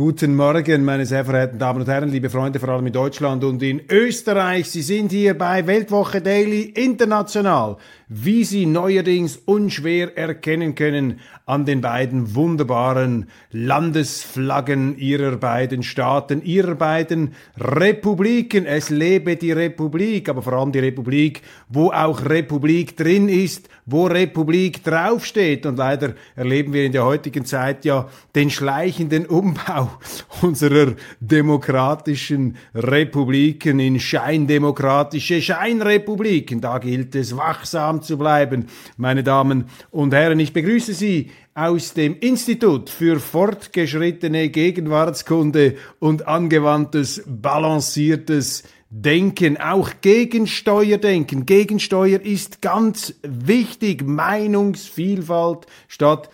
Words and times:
Guten 0.00 0.34
Morgen, 0.34 0.82
meine 0.82 1.04
sehr 1.04 1.26
verehrten 1.26 1.58
Damen 1.58 1.82
und 1.82 1.86
Herren, 1.86 2.08
liebe 2.08 2.30
Freunde, 2.30 2.58
vor 2.58 2.70
allem 2.70 2.86
in 2.86 2.92
Deutschland 2.94 3.44
und 3.44 3.62
in 3.62 3.82
Österreich. 3.90 4.70
Sie 4.70 4.80
sind 4.80 5.12
hier 5.12 5.36
bei 5.36 5.66
Weltwoche 5.66 6.22
Daily 6.22 6.62
International, 6.62 7.76
wie 8.08 8.44
Sie 8.44 8.64
neuerdings 8.64 9.36
unschwer 9.36 10.16
erkennen 10.16 10.74
können 10.74 11.20
an 11.44 11.66
den 11.66 11.82
beiden 11.82 12.34
wunderbaren 12.34 13.28
Landesflaggen 13.50 14.96
Ihrer 14.96 15.36
beiden 15.36 15.82
Staaten, 15.82 16.40
Ihrer 16.40 16.76
beiden 16.76 17.34
Republiken. 17.58 18.64
Es 18.64 18.88
lebe 18.88 19.36
die 19.36 19.52
Republik, 19.52 20.30
aber 20.30 20.40
vor 20.40 20.54
allem 20.54 20.72
die 20.72 20.78
Republik, 20.78 21.42
wo 21.68 21.90
auch 21.90 22.24
Republik 22.24 22.96
drin 22.96 23.28
ist, 23.28 23.68
wo 23.84 24.06
Republik 24.06 24.82
draufsteht. 24.82 25.66
Und 25.66 25.76
leider 25.76 26.14
erleben 26.36 26.72
wir 26.72 26.86
in 26.86 26.92
der 26.92 27.04
heutigen 27.04 27.44
Zeit 27.44 27.84
ja 27.84 28.08
den 28.34 28.48
schleichenden 28.48 29.26
Umbau 29.26 29.89
unserer 30.42 30.94
demokratischen 31.20 32.56
Republiken 32.74 33.78
in 33.80 34.00
scheindemokratische 34.00 35.40
Scheinrepubliken. 35.42 36.60
Da 36.60 36.78
gilt 36.78 37.14
es 37.14 37.36
wachsam 37.36 38.02
zu 38.02 38.18
bleiben, 38.18 38.66
meine 38.96 39.22
Damen 39.22 39.64
und 39.90 40.14
Herren. 40.14 40.40
Ich 40.40 40.52
begrüße 40.52 40.94
Sie 40.94 41.30
aus 41.54 41.94
dem 41.94 42.16
Institut 42.20 42.88
für 42.90 43.20
fortgeschrittene 43.20 44.48
Gegenwartskunde 44.48 45.76
und 45.98 46.26
angewandtes, 46.26 47.22
balanciertes 47.26 48.62
Denken, 48.92 49.56
auch 49.56 49.90
Gegensteuerdenken. 50.00 51.46
Gegensteuer 51.46 52.20
ist 52.20 52.60
ganz 52.60 53.14
wichtig. 53.22 54.04
Meinungsvielfalt 54.04 55.66
statt 55.86 56.28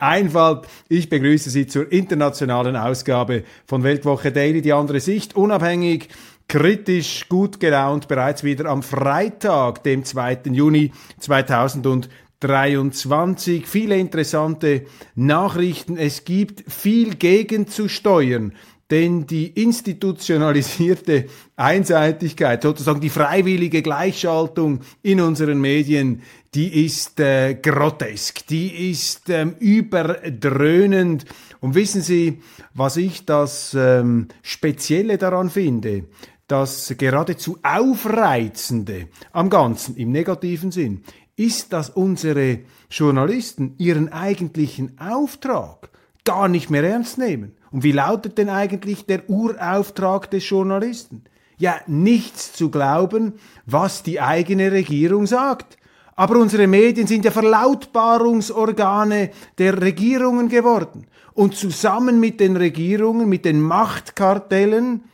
Meinungseinfalt. 0.00 0.66
Ich 0.88 1.08
begrüße 1.08 1.50
Sie 1.50 1.66
zur 1.66 1.90
internationalen 1.90 2.76
Ausgabe 2.76 3.42
von 3.66 3.82
Weltwoche 3.82 4.30
Daily, 4.32 4.62
die 4.62 4.72
andere 4.72 5.00
Sicht, 5.00 5.34
unabhängig 5.36 6.08
kritisch, 6.46 7.28
gut 7.28 7.58
gelaunt, 7.60 8.08
bereits 8.08 8.42
wieder 8.42 8.64
am 8.66 8.82
Freitag, 8.82 9.82
dem 9.82 10.04
2. 10.04 10.40
Juni 10.52 10.92
2023. 11.20 13.66
Viele 13.66 13.98
interessante 13.98 14.86
Nachrichten. 15.14 15.98
Es 15.98 16.24
gibt 16.24 16.72
viel 16.72 17.16
gegenzusteuern 17.16 18.54
denn 18.90 19.26
die 19.26 19.48
institutionalisierte 19.48 21.26
Einseitigkeit, 21.56 22.62
sozusagen 22.62 23.00
die 23.00 23.10
freiwillige 23.10 23.82
Gleichschaltung 23.82 24.80
in 25.02 25.20
unseren 25.20 25.60
Medien, 25.60 26.22
die 26.54 26.86
ist 26.86 27.20
äh, 27.20 27.54
grotesk, 27.54 28.46
die 28.46 28.90
ist 28.90 29.28
ähm, 29.28 29.56
überdröhnend. 29.58 31.26
Und 31.60 31.74
wissen 31.74 32.02
Sie, 32.02 32.40
was 32.74 32.96
ich 32.96 33.26
das 33.26 33.74
ähm, 33.78 34.28
Spezielle 34.42 35.18
daran 35.18 35.50
finde? 35.50 36.04
Das 36.46 36.94
geradezu 36.96 37.58
Aufreizende 37.62 39.08
am 39.32 39.50
Ganzen, 39.50 39.96
im 39.96 40.10
negativen 40.10 40.70
Sinn, 40.70 41.02
ist, 41.36 41.72
dass 41.72 41.90
unsere 41.90 42.60
Journalisten 42.90 43.74
ihren 43.78 44.10
eigentlichen 44.10 44.98
Auftrag 44.98 45.90
gar 46.24 46.48
nicht 46.48 46.70
mehr 46.70 46.82
ernst 46.82 47.18
nehmen. 47.18 47.56
Und 47.70 47.82
wie 47.82 47.92
lautet 47.92 48.38
denn 48.38 48.48
eigentlich 48.48 49.04
der 49.06 49.28
Urauftrag 49.28 50.30
des 50.30 50.48
Journalisten? 50.48 51.24
Ja, 51.58 51.80
nichts 51.86 52.52
zu 52.52 52.70
glauben, 52.70 53.34
was 53.66 54.02
die 54.02 54.20
eigene 54.20 54.72
Regierung 54.72 55.26
sagt. 55.26 55.76
Aber 56.18 56.40
unsere 56.40 56.66
Medien 56.66 57.06
sind 57.06 57.24
ja 57.24 57.30
Verlautbarungsorgane 57.30 59.30
der 59.56 59.80
Regierungen 59.80 60.48
geworden. 60.48 61.06
Und 61.32 61.54
zusammen 61.54 62.18
mit 62.18 62.40
den 62.40 62.56
Regierungen, 62.56 63.28
mit 63.28 63.44
den 63.44 63.60
Machtkartellen, 63.60 65.04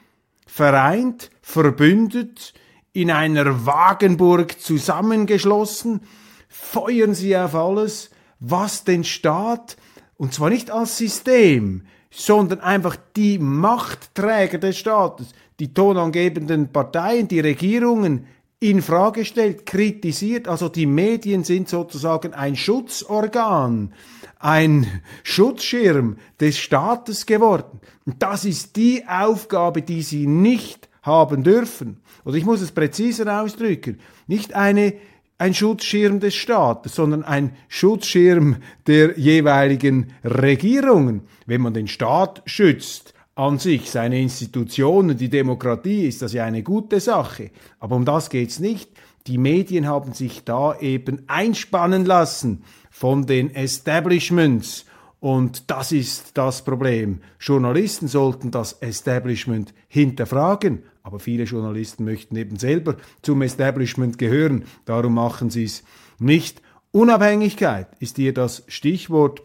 vereint, 0.47 1.31
verbündet, 1.43 2.55
in 2.95 3.11
einer 3.11 3.67
Wagenburg 3.67 4.59
zusammengeschlossen, 4.59 6.01
feuern 6.49 7.13
sie 7.13 7.37
auf 7.37 7.55
alles, 7.55 8.09
was 8.41 8.85
den 8.85 9.05
Staat, 9.05 9.77
und 10.17 10.33
zwar 10.33 10.49
nicht 10.49 10.71
als 10.71 10.97
System, 10.97 11.83
sondern 12.11 12.61
einfach 12.61 12.97
die 13.15 13.39
Machtträger 13.39 14.57
des 14.57 14.79
Staates, 14.79 15.35
die 15.61 15.75
tonangebenden 15.75 16.73
Parteien, 16.73 17.29
die 17.29 17.41
Regierungen 17.41 18.27
in 18.71 18.81
Frage 18.81 19.27
stellt, 19.27 19.67
kritisiert. 19.67 20.49
Also 20.49 20.71
die 20.71 20.87
Medien 20.87 21.45
sind 21.45 21.69
sozusagen 21.69 22.33
ein 22.33 22.57
Schutzorgan, 22.57 23.93
ein 24.39 25.03
Schutzschirm 25.23 26.17
des 26.41 26.59
Staates 26.59 27.27
geworden. 27.27 27.81
Das 28.19 28.47
ist 28.47 28.77
die 28.77 29.05
Aufgabe, 29.07 29.83
die 29.83 30.03
sie 30.03 30.27
nicht 30.27 30.89
haben 31.03 31.45
dürfen. 31.45 31.99
Oder 32.25 32.37
ich 32.37 32.47
muss 32.47 32.63
es 32.63 32.73
präziser 32.73 33.43
ausdrücken. 33.43 33.99
Nicht 34.27 34.55
eine 34.55 34.95
ein 35.37 35.53
Schutzschirm 35.53 36.21
des 36.21 36.35
Staates, 36.35 36.95
sondern 36.95 37.25
ein 37.25 37.57
Schutzschirm 37.69 38.57
der 38.87 39.19
jeweiligen 39.19 40.13
Regierungen. 40.25 41.23
Wenn 41.45 41.61
man 41.61 41.75
den 41.75 41.89
Staat 41.89 42.41
schützt, 42.47 43.14
an 43.34 43.59
sich, 43.59 43.91
seine 43.91 44.21
Institutionen, 44.21 45.17
die 45.17 45.28
Demokratie, 45.28 46.06
ist 46.06 46.22
das 46.22 46.33
ja 46.33 46.45
eine 46.45 46.62
gute 46.62 47.00
Sache. 47.00 47.50
Aber 47.81 47.97
um 47.97 48.05
das 48.05 48.31
geht's 48.31 48.61
nicht. 48.61 48.91
Die 49.27 49.39
Medien 49.39 49.87
haben 49.87 50.12
sich 50.12 50.45
da 50.45 50.78
eben 50.78 51.22
einspannen 51.27 52.05
lassen 52.05 52.62
von 52.91 53.27
den 53.27 53.55
Establishments 53.55 54.84
und 55.25 55.71
das 55.71 55.91
ist 55.91 56.37
das 56.37 56.62
Problem. 56.67 57.21
Journalisten 57.41 58.09
sollten 58.09 58.50
das 58.50 58.75
Establishment 58.83 59.73
hinterfragen, 59.89 60.83
aber 61.03 61.19
viele 61.19 61.44
Journalisten 61.44 62.05
möchten 62.05 62.37
eben 62.37 62.59
selber 62.59 62.97
zum 63.23 63.41
Establishment 63.41 64.19
gehören. 64.19 64.67
Darum 64.84 65.15
machen 65.15 65.49
sie 65.49 65.65
es 65.65 65.83
nicht. 66.19 66.61
Unabhängigkeit 66.91 67.89
ist 68.00 68.17
hier 68.17 68.34
das 68.34 68.65
Stichwort. 68.69 69.41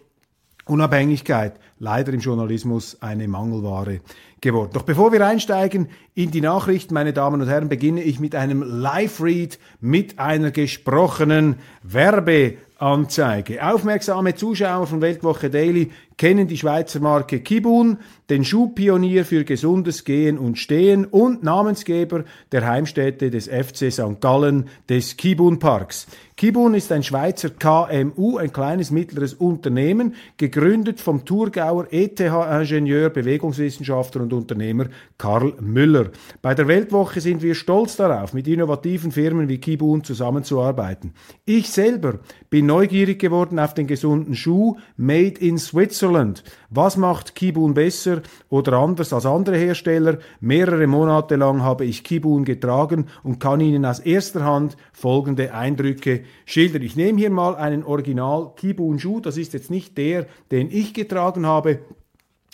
Unabhängigkeit 0.66 1.60
leider 1.80 2.14
im 2.14 2.20
Journalismus 2.20 3.02
eine 3.02 3.28
Mangelware 3.28 4.02
geworden. 4.42 4.72
Doch 4.74 4.84
bevor 4.84 5.12
wir 5.12 5.26
einsteigen 5.26 5.90
in 6.14 6.32
die 6.32 6.42
Nachrichten, 6.42 6.94
meine 6.94 7.14
Damen 7.14 7.42
und 7.42 7.48
Herren, 7.48 7.70
beginne 7.70 8.04
ich 8.04 8.20
mit 8.20 8.36
einem 8.36 8.62
Live-Read 8.62 9.60
mit 9.80 10.20
einer 10.20 10.52
gesprochenen 10.52 11.56
Werbe 11.84 12.58
Anzeige. 12.80 13.66
Aufmerksame 13.66 14.36
Zuschauer 14.36 14.88
von 14.88 15.02
Weltwoche 15.02 15.50
Daily 15.50 15.92
kennen 16.18 16.48
die 16.48 16.58
Schweizer 16.58 17.00
Marke 17.00 17.40
Kibun, 17.40 17.98
den 18.30 18.44
Schuhpionier 18.44 19.26
für 19.26 19.44
gesundes 19.44 20.04
Gehen 20.04 20.38
und 20.38 20.58
Stehen 20.58 21.06
und 21.06 21.44
Namensgeber 21.44 22.26
der 22.52 22.68
Heimstätte 22.68 23.30
des 23.30 23.48
FC 23.48 23.92
St. 23.92 24.20
Gallen 24.22 24.68
des 24.90 25.18
Kibun 25.18 25.60
Parks. 25.60 26.08
Kibun 26.36 26.74
ist 26.74 26.92
ein 26.94 27.04
Schweizer 27.04 27.50
KMU, 27.50 28.38
ein 28.38 28.54
kleines 28.54 28.92
mittleres 28.92 29.34
Unternehmen, 29.34 30.16
gegründet 30.38 31.02
vom 31.02 31.26
Thurgauer 31.26 31.88
ETH-Ingenieur, 31.92 33.10
Bewegungswissenschaftler 33.10 34.22
und 34.22 34.32
Unternehmer 34.32 34.86
Karl 35.18 35.54
Müller. 35.60 36.12
Bei 36.42 36.56
der 36.56 36.70
Weltwoche 36.70 37.20
sind 37.20 37.42
wir 37.42 37.56
stolz 37.56 37.98
darauf, 37.98 38.34
mit 38.34 38.48
innovativen 38.48 39.12
Firmen 39.12 39.50
wie 39.50 39.58
Kibun 39.58 40.04
zusammenzuarbeiten. 40.06 41.14
Ich 41.46 41.70
selber 41.70 42.20
bin 42.50 42.68
neugierig 42.70 43.20
geworden 43.20 43.58
auf 43.58 43.74
den 43.74 43.88
gesunden 43.88 44.36
Schuh 44.36 44.78
Made 44.96 45.40
in 45.40 45.58
Switzerland. 45.58 46.44
Was 46.70 46.98
macht 46.98 47.34
Kibun 47.34 47.74
besser 47.74 48.22
oder 48.50 48.74
anders 48.74 49.12
als 49.12 49.26
andere 49.26 49.58
Hersteller? 49.58 50.20
Mehrere 50.40 50.86
Monate 50.86 51.36
lang 51.36 51.64
habe 51.64 51.86
ich 51.86 52.04
Kibun 52.04 52.46
getragen 52.46 53.08
und 53.24 53.40
kann 53.40 53.60
Ihnen 53.60 53.86
aus 53.86 54.00
erster 54.00 54.44
Hand 54.44 54.78
folgende 54.94 55.54
Eindrücke 55.54 56.22
schildern. 56.46 56.84
Ich 56.84 56.96
nehme 56.96 57.18
hier 57.18 57.32
mal 57.32 57.56
einen 57.56 57.84
Original 57.84 58.54
Kibun 58.56 59.00
Schuh. 59.00 59.20
Das 59.20 59.38
ist 59.38 59.54
jetzt 59.54 59.72
nicht 59.72 59.98
der, 59.98 60.28
den 60.52 60.70
ich 60.70 60.94
getragen 60.94 61.48
habe. 61.48 61.80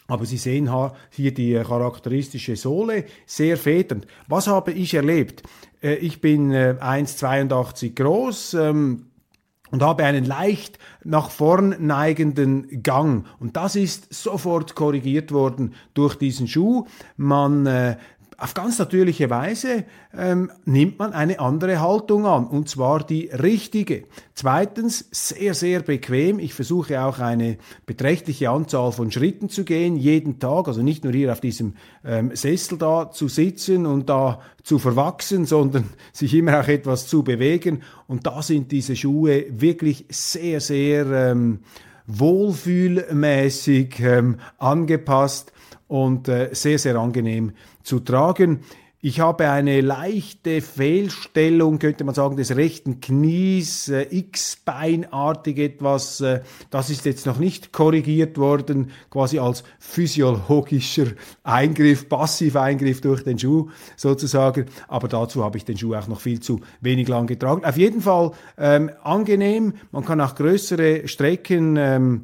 Aber 0.07 0.25
Sie 0.25 0.38
sehen 0.38 0.69
hier 1.09 1.33
die 1.33 1.56
charakteristische 1.56 2.56
Sohle, 2.56 3.06
sehr 3.25 3.57
federnd. 3.57 4.06
Was 4.27 4.47
habe 4.47 4.71
ich 4.71 4.94
erlebt? 4.94 5.44
Äh, 5.81 5.95
ich 5.95 6.21
bin 6.21 6.51
1,82 6.53 7.85
äh, 7.85 7.89
groß, 7.89 8.53
ähm, 8.53 9.07
und 9.75 9.83
habe 9.83 10.06
einen 10.06 10.24
leicht 10.24 10.80
nach 11.04 11.30
vorn 11.30 11.75
neigenden 11.86 12.81
Gang. 12.81 13.25
Und 13.39 13.57
das 13.57 13.75
ist 13.75 14.13
sofort 14.13 14.74
korrigiert 14.74 15.33
worden 15.33 15.74
durch 15.94 16.16
diesen 16.16 16.48
Schuh. 16.48 16.86
Man 17.18 17.66
äh, 17.66 17.98
auf 18.38 18.54
ganz 18.54 18.80
natürliche 18.80 19.30
Weise 19.30 19.86
ähm, 20.18 20.52
nimmt 20.66 21.00
man 21.00 21.14
eine 21.14 21.40
andere 21.40 21.80
Haltung 21.80 22.26
an, 22.26 22.48
und 22.48 22.68
zwar 22.68 23.06
die 23.06 23.30
richtige. 23.32 24.04
Zweitens, 24.34 25.08
sehr, 25.12 25.54
sehr 25.54 25.82
bequem. 25.82 26.40
Ich 26.40 26.54
versuche 26.54 27.02
auch 27.02 27.20
eine 27.20 27.58
beträchtliche 27.86 28.50
Anzahl 28.50 28.92
von 28.92 29.12
Schritten 29.12 29.48
zu 29.50 29.64
gehen, 29.64 29.96
jeden 29.96 30.40
Tag, 30.40 30.68
also 30.68 30.82
nicht 30.82 31.04
nur 31.04 31.14
hier 31.14 31.32
auf 31.32 31.40
diesem 31.40 31.76
ähm, 32.04 32.36
Sessel 32.36 32.78
da 32.78 33.10
zu 33.10 33.30
sitzen 33.30 33.86
und 33.86 34.10
da 34.10 34.42
zu 34.64 34.80
verwachsen, 34.80 35.46
sondern 35.46 35.86
sich 36.12 36.34
immer 36.34 36.60
auch 36.60 36.68
etwas 36.68 37.08
zu 37.08 37.24
bewegen. 37.24 37.84
Und 38.08 38.28
da 38.28 38.42
sind 38.42 38.72
diese 38.72 38.96
Schuhe 38.96 39.46
wirklich 39.50 40.06
sehr, 40.10 40.60
sehr 40.60 41.06
ähm, 41.06 41.60
wohlfühlmäßig 42.08 44.00
ähm, 44.02 44.38
angepasst 44.58 45.54
und 45.88 46.28
äh, 46.28 46.50
sehr, 46.54 46.80
sehr 46.80 46.96
angenehm 46.96 47.52
zu 47.84 48.00
tragen. 48.00 48.62
Ich 49.07 49.19
habe 49.19 49.52
eine 49.52 49.81
leichte 49.81 50.62
Fehlstellung, 50.62 51.78
könnte 51.78 52.04
man 52.06 52.16
sagen, 52.16 52.38
des 52.38 52.56
rechten 52.56 53.02
Knies, 53.02 53.88
äh, 53.88 54.07
X-Beinartig 54.10 55.60
etwas. 55.60 56.22
Äh, 56.22 56.42
das 56.72 56.90
ist 56.90 57.06
jetzt 57.06 57.28
noch 57.28 57.38
nicht 57.38 57.72
korrigiert 57.72 58.40
worden, 58.40 58.90
quasi 59.12 59.38
als 59.38 59.63
physiologischer 59.78 61.06
Eingriff, 61.44 62.10
Passiveingriff 62.10 63.02
durch 63.02 63.24
den 63.24 63.38
Schuh 63.38 63.69
sozusagen. 63.96 64.66
Aber 64.88 65.08
dazu 65.08 65.44
habe 65.44 65.60
ich 65.60 65.66
den 65.66 65.78
Schuh 65.78 65.94
auch 65.94 66.08
noch 66.08 66.19
viel 66.19 66.40
zu 66.40 66.62
wenig 66.81 67.08
lang 67.08 67.28
getragen. 67.28 67.63
Auf 67.63 67.78
jeden 67.78 68.01
Fall 68.01 68.31
ähm, 68.58 68.90
angenehm. 69.04 69.74
Man 69.92 70.04
kann 70.04 70.19
auch 70.19 70.34
größere 70.34 71.08
Strecken 71.08 71.78
ähm, 71.78 72.24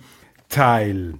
Teil. 0.49 1.15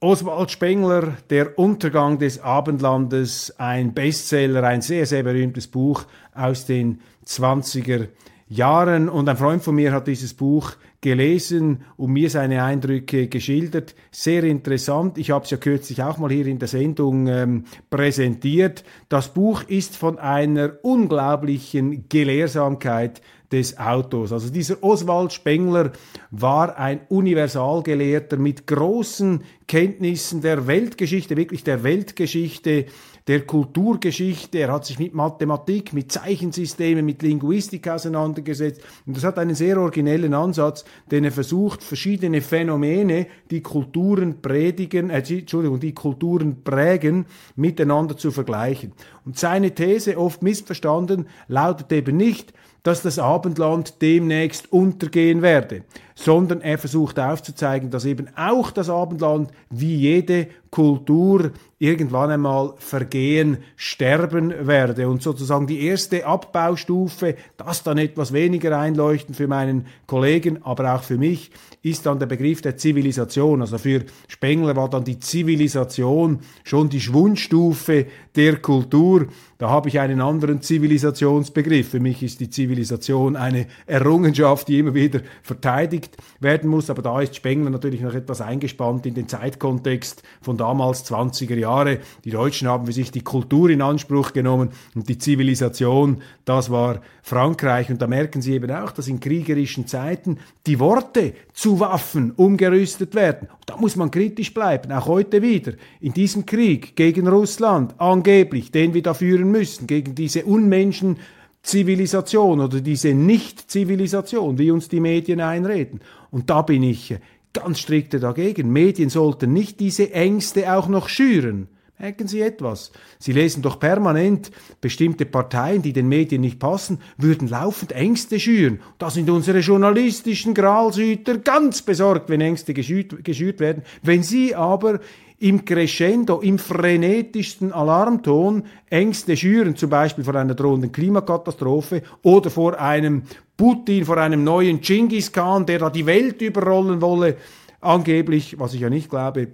Oswald 0.00 0.50
Spengler, 0.52 1.16
Der 1.28 1.58
Untergang 1.58 2.18
des 2.18 2.40
Abendlandes, 2.40 3.54
ein 3.58 3.94
Bestseller, 3.94 4.62
ein 4.62 4.80
sehr, 4.80 5.06
sehr 5.06 5.24
berühmtes 5.24 5.66
Buch 5.66 6.04
aus 6.34 6.66
den 6.66 7.00
20er 7.26 8.06
Jahren. 8.48 9.08
Und 9.08 9.28
ein 9.28 9.36
Freund 9.36 9.62
von 9.62 9.74
mir 9.74 9.92
hat 9.92 10.06
dieses 10.06 10.34
Buch 10.34 10.72
gelesen 11.00 11.82
und 11.96 12.12
mir 12.12 12.30
seine 12.30 12.64
Eindrücke 12.64 13.28
geschildert. 13.28 13.94
Sehr 14.10 14.44
interessant. 14.44 15.18
Ich 15.18 15.30
habe 15.30 15.44
es 15.44 15.50
ja 15.50 15.56
kürzlich 15.56 16.02
auch 16.02 16.18
mal 16.18 16.30
hier 16.30 16.46
in 16.46 16.58
der 16.58 16.68
Sendung 16.68 17.28
ähm, 17.28 17.64
präsentiert. 17.90 18.84
Das 19.08 19.32
Buch 19.32 19.62
ist 19.64 19.96
von 19.96 20.18
einer 20.18 20.72
unglaublichen 20.82 22.08
Gelehrsamkeit 22.08 23.20
des 23.52 23.78
Autors. 23.78 24.32
Also 24.32 24.50
dieser 24.50 24.82
Oswald 24.82 25.32
Spengler 25.32 25.92
war 26.30 26.76
ein 26.76 27.00
Universalgelehrter 27.08 28.36
mit 28.36 28.66
großen 28.66 29.42
Kenntnissen 29.66 30.42
der 30.42 30.66
Weltgeschichte, 30.66 31.36
wirklich 31.36 31.64
der 31.64 31.82
Weltgeschichte, 31.82 32.86
der 33.28 33.42
Kulturgeschichte, 33.42 34.58
er 34.58 34.72
hat 34.72 34.86
sich 34.86 34.98
mit 34.98 35.14
Mathematik, 35.14 35.92
mit 35.92 36.10
Zeichensystemen, 36.10 37.04
mit 37.04 37.22
Linguistik 37.22 37.86
auseinandergesetzt. 37.86 38.80
Und 39.06 39.18
das 39.18 39.24
hat 39.24 39.38
einen 39.38 39.54
sehr 39.54 39.78
originellen 39.78 40.32
Ansatz, 40.32 40.86
denn 41.10 41.24
er 41.24 41.30
versucht 41.30 41.84
verschiedene 41.84 42.40
Phänomene, 42.40 43.26
die 43.50 43.60
Kulturen 43.60 44.40
predigen, 44.40 45.10
äh, 45.10 45.18
Entschuldigung, 45.18 45.78
die 45.78 45.92
Kulturen 45.92 46.62
prägen, 46.64 47.26
miteinander 47.54 48.16
zu 48.16 48.30
vergleichen. 48.30 48.92
Und 49.26 49.38
seine 49.38 49.74
These, 49.74 50.16
oft 50.16 50.42
missverstanden, 50.42 51.28
lautet 51.48 51.92
eben 51.92 52.16
nicht, 52.16 52.54
dass 52.82 53.02
das 53.02 53.18
Abendland 53.18 54.00
demnächst 54.00 54.72
untergehen 54.72 55.42
werde, 55.42 55.82
sondern 56.18 56.60
er 56.62 56.78
versucht 56.78 57.20
aufzuzeigen, 57.20 57.90
dass 57.90 58.04
eben 58.04 58.26
auch 58.36 58.72
das 58.72 58.90
Abendland 58.90 59.52
wie 59.70 59.94
jede 59.94 60.48
Kultur 60.72 61.52
irgendwann 61.78 62.30
einmal 62.30 62.74
vergehen, 62.78 63.58
sterben 63.76 64.52
werde. 64.66 65.08
Und 65.08 65.22
sozusagen 65.22 65.68
die 65.68 65.84
erste 65.84 66.26
Abbaustufe, 66.26 67.36
das 67.56 67.84
dann 67.84 67.98
etwas 67.98 68.32
weniger 68.32 68.76
einleuchten 68.76 69.32
für 69.32 69.46
meinen 69.46 69.86
Kollegen, 70.06 70.62
aber 70.64 70.96
auch 70.96 71.04
für 71.04 71.18
mich, 71.18 71.52
ist 71.82 72.04
dann 72.04 72.18
der 72.18 72.26
Begriff 72.26 72.60
der 72.62 72.76
Zivilisation. 72.76 73.60
Also 73.60 73.78
für 73.78 74.04
Spengler 74.26 74.74
war 74.74 74.90
dann 74.90 75.04
die 75.04 75.20
Zivilisation 75.20 76.40
schon 76.64 76.88
die 76.88 77.00
Schwundstufe 77.00 78.06
der 78.34 78.56
Kultur. 78.56 79.28
Da 79.58 79.70
habe 79.70 79.88
ich 79.88 80.00
einen 80.00 80.20
anderen 80.20 80.62
Zivilisationsbegriff. 80.62 81.90
Für 81.90 82.00
mich 82.00 82.24
ist 82.24 82.40
die 82.40 82.50
Zivilisation 82.50 83.36
eine 83.36 83.66
Errungenschaft, 83.86 84.66
die 84.66 84.80
immer 84.80 84.94
wieder 84.94 85.20
verteidigt 85.42 86.07
werden 86.40 86.70
muss. 86.70 86.90
Aber 86.90 87.02
da 87.02 87.20
ist 87.20 87.36
Spengler 87.36 87.70
natürlich 87.70 88.00
noch 88.00 88.14
etwas 88.14 88.40
eingespannt 88.40 89.06
in 89.06 89.14
den 89.14 89.28
Zeitkontext 89.28 90.22
von 90.40 90.56
damals 90.56 91.04
20er 91.10 91.56
Jahre. 91.56 91.98
Die 92.24 92.30
Deutschen 92.30 92.68
haben 92.68 92.86
für 92.86 92.92
sich 92.92 93.10
die 93.10 93.22
Kultur 93.22 93.70
in 93.70 93.82
Anspruch 93.82 94.32
genommen 94.32 94.70
und 94.94 95.08
die 95.08 95.18
Zivilisation, 95.18 96.22
das 96.44 96.70
war 96.70 97.00
Frankreich. 97.22 97.90
Und 97.90 98.00
da 98.02 98.06
merken 98.06 98.42
Sie 98.42 98.54
eben 98.54 98.70
auch, 98.70 98.92
dass 98.92 99.08
in 99.08 99.20
kriegerischen 99.20 99.86
Zeiten 99.86 100.38
die 100.66 100.80
Worte 100.80 101.34
zu 101.52 101.80
Waffen 101.80 102.32
umgerüstet 102.32 103.14
werden. 103.14 103.48
Und 103.50 103.68
da 103.68 103.76
muss 103.76 103.96
man 103.96 104.10
kritisch 104.10 104.54
bleiben, 104.54 104.92
auch 104.92 105.06
heute 105.06 105.42
wieder. 105.42 105.72
In 106.00 106.12
diesem 106.12 106.46
Krieg 106.46 106.96
gegen 106.96 107.28
Russland, 107.28 107.94
angeblich, 107.98 108.70
den 108.70 108.94
wir 108.94 109.02
da 109.02 109.14
führen 109.14 109.50
müssen, 109.50 109.86
gegen 109.86 110.14
diese 110.14 110.44
Unmenschen, 110.44 111.18
Zivilisation 111.62 112.60
oder 112.60 112.80
diese 112.80 113.14
Nicht-Zivilisation, 113.14 114.58
wie 114.58 114.70
uns 114.70 114.88
die 114.88 115.00
Medien 115.00 115.40
einreden. 115.40 116.00
Und 116.30 116.50
da 116.50 116.62
bin 116.62 116.82
ich 116.82 117.16
ganz 117.52 117.80
strikte 117.80 118.20
dagegen. 118.20 118.72
Medien 118.72 119.10
sollten 119.10 119.52
nicht 119.52 119.80
diese 119.80 120.12
Ängste 120.12 120.72
auch 120.72 120.88
noch 120.88 121.08
schüren. 121.08 121.68
Merken 122.00 122.28
Sie 122.28 122.40
etwas? 122.40 122.92
Sie 123.18 123.32
lesen 123.32 123.60
doch 123.60 123.80
permanent, 123.80 124.52
bestimmte 124.80 125.26
Parteien, 125.26 125.82
die 125.82 125.92
den 125.92 126.06
Medien 126.06 126.42
nicht 126.42 126.60
passen, 126.60 127.00
würden 127.16 127.48
laufend 127.48 127.90
Ängste 127.90 128.38
schüren. 128.38 128.80
Da 128.98 129.10
sind 129.10 129.28
unsere 129.28 129.58
journalistischen 129.58 130.54
Gralshüter 130.54 131.38
ganz 131.38 131.82
besorgt, 131.82 132.28
wenn 132.30 132.40
Ängste 132.40 132.72
geschürt 132.72 133.58
werden. 133.58 133.82
Wenn 134.02 134.22
Sie 134.22 134.54
aber 134.54 135.00
im 135.40 135.64
Crescendo, 135.64 136.40
im 136.40 136.58
frenetischsten 136.58 137.72
Alarmton 137.72 138.64
Ängste 138.90 139.36
schüren, 139.36 139.76
zum 139.76 139.90
Beispiel 139.90 140.24
vor 140.24 140.34
einer 140.34 140.54
drohenden 140.54 140.90
Klimakatastrophe 140.90 142.02
oder 142.22 142.50
vor 142.50 142.78
einem 142.80 143.22
Putin, 143.56 144.04
vor 144.04 144.18
einem 144.18 144.44
neuen 144.44 144.80
Genghis 144.80 145.32
Khan, 145.32 145.66
der 145.66 145.78
da 145.78 145.90
die 145.90 146.06
Welt 146.06 146.42
überrollen 146.42 147.00
wolle, 147.00 147.36
angeblich, 147.80 148.58
was 148.58 148.74
ich 148.74 148.80
ja 148.80 148.90
nicht 148.90 149.10
glaube, 149.10 149.48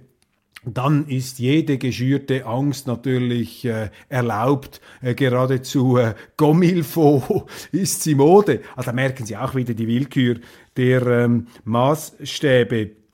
dann 0.65 1.07
ist 1.07 1.37
jede 1.37 1.77
geschürte 1.77 2.45
Angst 2.45 2.87
natürlich 2.87 3.65
äh, 3.65 3.89
erlaubt, 4.09 4.81
äh, 5.01 5.13
geradezu 5.13 5.97
äh, 5.97 6.15
Gomilfo 6.37 7.45
ist 7.71 8.01
sie 8.01 8.15
Mode. 8.15 8.61
Also 8.75 8.89
da 8.89 8.95
merken 8.95 9.25
Sie 9.25 9.37
auch 9.37 9.53
wieder 9.53 9.75
die 9.75 9.87
Willkür 9.87 10.37
der 10.75 11.05
ähm, 11.05 11.47
Maßstäbe. 11.63 13.04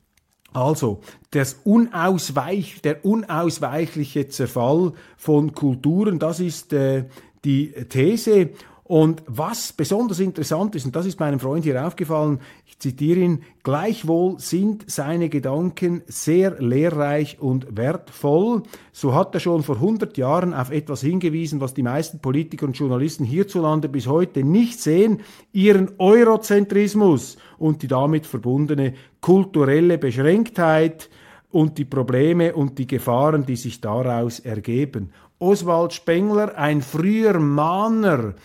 Also, 0.54 1.02
das 1.32 1.60
unausweich, 1.64 2.82
der 2.82 3.06
unausweichliche 3.06 4.28
Zerfall 4.28 4.94
von 5.18 5.54
Kulturen, 5.54 6.20
das 6.20 6.40
ist 6.40 6.74
äh, 6.74 7.06
die 7.46 7.72
These. 7.90 8.50
Und 8.92 9.24
was 9.26 9.72
besonders 9.72 10.20
interessant 10.20 10.76
ist, 10.76 10.86
und 10.86 10.98
das 10.98 11.06
ist 11.06 11.18
meinem 11.18 11.40
Freund 11.40 11.64
hier 11.64 11.88
aufgefallen, 11.88 12.42
ich 12.66 12.78
zitiere 12.78 13.22
ihn, 13.22 13.44
gleichwohl 13.64 14.38
sind 14.38 14.84
seine 14.92 15.30
Gedanken 15.30 16.02
sehr 16.08 16.62
lehrreich 16.62 17.40
und 17.40 17.78
wertvoll. 17.78 18.64
So 18.92 19.14
hat 19.16 19.34
er 19.34 19.40
schon 19.40 19.64
vor 19.64 19.76
100 19.76 20.18
Jahren 20.18 20.54
auf 20.54 20.72
etwas 20.72 21.00
hingewiesen, 21.00 21.62
was 21.62 21.74
die 21.74 21.84
meisten 21.84 22.20
Politiker 22.20 22.66
und 22.66 22.78
Journalisten 22.78 23.24
hierzulande 23.24 23.88
bis 23.88 24.08
heute 24.08 24.44
nicht 24.44 24.82
sehen, 24.82 25.22
ihren 25.54 25.92
Eurozentrismus 25.98 27.38
und 27.60 27.84
die 27.84 27.88
damit 27.88 28.26
verbundene 28.26 28.96
kulturelle 29.22 30.00
Beschränktheit, 30.00 31.10
und 31.54 31.78
die 31.78 31.84
Probleme 31.84 32.54
und 32.54 32.78
die 32.78 32.88
Gefahren, 32.88 33.46
die 33.46 33.58
sich 33.58 33.82
daraus 33.82 34.40
ergeben. 34.40 35.12
Oswald 35.38 35.92
Spengler, 35.92 36.58
ein 36.58 36.82
früher 36.82 37.40
Mahner 37.40 38.36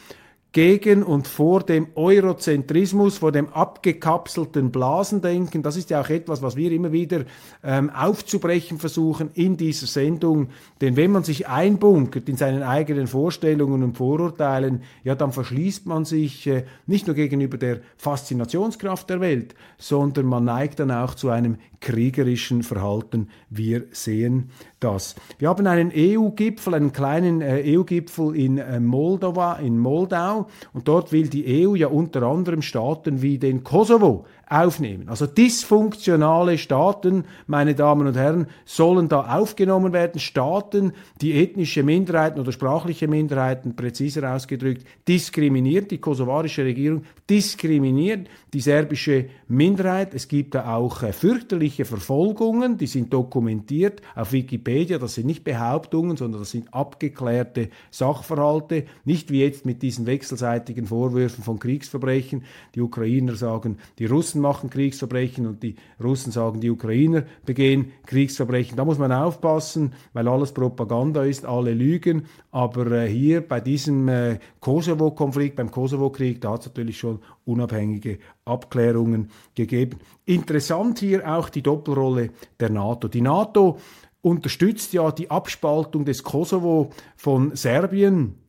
gegen 0.56 1.02
und 1.02 1.28
vor 1.28 1.62
dem 1.64 1.88
Eurozentrismus, 1.96 3.18
vor 3.18 3.30
dem 3.30 3.50
abgekapselten 3.50 4.70
Blasendenken. 4.70 5.62
Das 5.62 5.76
ist 5.76 5.90
ja 5.90 6.00
auch 6.00 6.08
etwas, 6.08 6.40
was 6.40 6.56
wir 6.56 6.72
immer 6.72 6.92
wieder 6.92 7.26
ähm, 7.62 7.90
aufzubrechen 7.90 8.78
versuchen 8.78 9.28
in 9.34 9.58
dieser 9.58 9.86
Sendung. 9.86 10.48
Denn 10.80 10.96
wenn 10.96 11.10
man 11.10 11.24
sich 11.24 11.46
einbunkert 11.46 12.26
in 12.30 12.38
seinen 12.38 12.62
eigenen 12.62 13.06
Vorstellungen 13.06 13.82
und 13.82 13.98
Vorurteilen, 13.98 14.80
ja, 15.04 15.14
dann 15.14 15.30
verschließt 15.30 15.84
man 15.84 16.06
sich 16.06 16.46
äh, 16.46 16.64
nicht 16.86 17.06
nur 17.06 17.16
gegenüber 17.16 17.58
der 17.58 17.80
Faszinationskraft 17.98 19.10
der 19.10 19.20
Welt, 19.20 19.54
sondern 19.76 20.24
man 20.24 20.44
neigt 20.44 20.80
dann 20.80 20.90
auch 20.90 21.14
zu 21.14 21.28
einem 21.28 21.58
kriegerischen 21.80 22.62
Verhalten. 22.62 23.28
Wir 23.50 23.84
sehen 23.92 24.50
das. 24.80 25.14
Wir 25.38 25.48
haben 25.48 25.66
einen 25.66 25.92
EU-Gipfel, 25.94 26.74
einen 26.74 26.92
kleinen 26.92 27.40
äh, 27.40 27.62
EU-Gipfel 27.76 28.36
in 28.36 28.58
äh, 28.58 28.80
Moldova, 28.80 29.54
in 29.54 29.78
Moldau, 29.78 30.48
und 30.72 30.88
dort 30.88 31.12
will 31.12 31.28
die 31.28 31.66
EU 31.66 31.74
ja 31.74 31.88
unter 31.88 32.22
anderem 32.22 32.62
Staaten 32.62 33.22
wie 33.22 33.38
den 33.38 33.64
Kosovo 33.64 34.26
aufnehmen. 34.48 35.08
Also 35.08 35.26
dysfunktionale 35.26 36.56
Staaten, 36.58 37.24
meine 37.46 37.74
Damen 37.74 38.06
und 38.06 38.16
Herren, 38.16 38.46
sollen 38.64 39.08
da 39.08 39.36
aufgenommen 39.36 39.92
werden. 39.92 40.20
Staaten, 40.20 40.92
die 41.20 41.34
ethnische 41.34 41.82
Minderheiten 41.82 42.38
oder 42.38 42.52
sprachliche 42.52 43.08
Minderheiten, 43.08 43.74
präziser 43.74 44.32
ausgedrückt, 44.34 44.86
diskriminiert. 45.08 45.90
Die 45.90 45.98
kosovarische 45.98 46.64
Regierung 46.64 47.04
diskriminiert 47.28 48.28
die 48.56 48.60
serbische 48.60 49.26
Minderheit. 49.48 50.14
Es 50.14 50.28
gibt 50.28 50.54
da 50.54 50.76
auch 50.76 51.02
äh, 51.02 51.12
fürchterliche 51.12 51.84
Verfolgungen, 51.84 52.78
die 52.78 52.86
sind 52.86 53.12
dokumentiert 53.12 54.00
auf 54.14 54.32
Wikipedia. 54.32 54.98
Das 54.98 55.14
sind 55.14 55.26
nicht 55.26 55.44
Behauptungen, 55.44 56.16
sondern 56.16 56.40
das 56.40 56.52
sind 56.52 56.72
abgeklärte 56.72 57.68
Sachverhalte. 57.90 58.86
Nicht 59.04 59.30
wie 59.30 59.42
jetzt 59.42 59.66
mit 59.66 59.82
diesen 59.82 60.06
wechselseitigen 60.06 60.86
Vorwürfen 60.86 61.44
von 61.44 61.58
Kriegsverbrechen. 61.58 62.44
Die 62.74 62.80
Ukrainer 62.80 63.34
sagen, 63.34 63.76
die 63.98 64.06
Russen 64.06 64.35
machen 64.40 64.70
Kriegsverbrechen 64.70 65.46
und 65.46 65.62
die 65.62 65.76
Russen 66.02 66.32
sagen, 66.32 66.60
die 66.60 66.70
Ukrainer 66.70 67.24
begehen 67.44 67.92
Kriegsverbrechen. 68.06 68.76
Da 68.76 68.84
muss 68.84 68.98
man 68.98 69.12
aufpassen, 69.12 69.92
weil 70.12 70.28
alles 70.28 70.52
Propaganda 70.52 71.24
ist, 71.24 71.44
alle 71.44 71.74
lügen. 71.74 72.26
Aber 72.50 72.90
äh, 72.92 73.08
hier 73.08 73.40
bei 73.40 73.60
diesem 73.60 74.08
äh, 74.08 74.38
Kosovo-Konflikt, 74.60 75.56
beim 75.56 75.70
Kosovo-Krieg, 75.70 76.40
da 76.40 76.52
hat 76.52 76.60
es 76.60 76.66
natürlich 76.66 76.98
schon 76.98 77.20
unabhängige 77.44 78.18
Abklärungen 78.44 79.30
gegeben. 79.54 79.98
Interessant 80.24 80.98
hier 81.00 81.30
auch 81.36 81.48
die 81.48 81.62
Doppelrolle 81.62 82.30
der 82.60 82.70
NATO. 82.70 83.08
Die 83.08 83.20
NATO 83.20 83.78
unterstützt 84.22 84.92
ja 84.92 85.10
die 85.12 85.30
Abspaltung 85.30 86.04
des 86.04 86.22
Kosovo 86.22 86.90
von 87.16 87.54
Serbien 87.54 88.45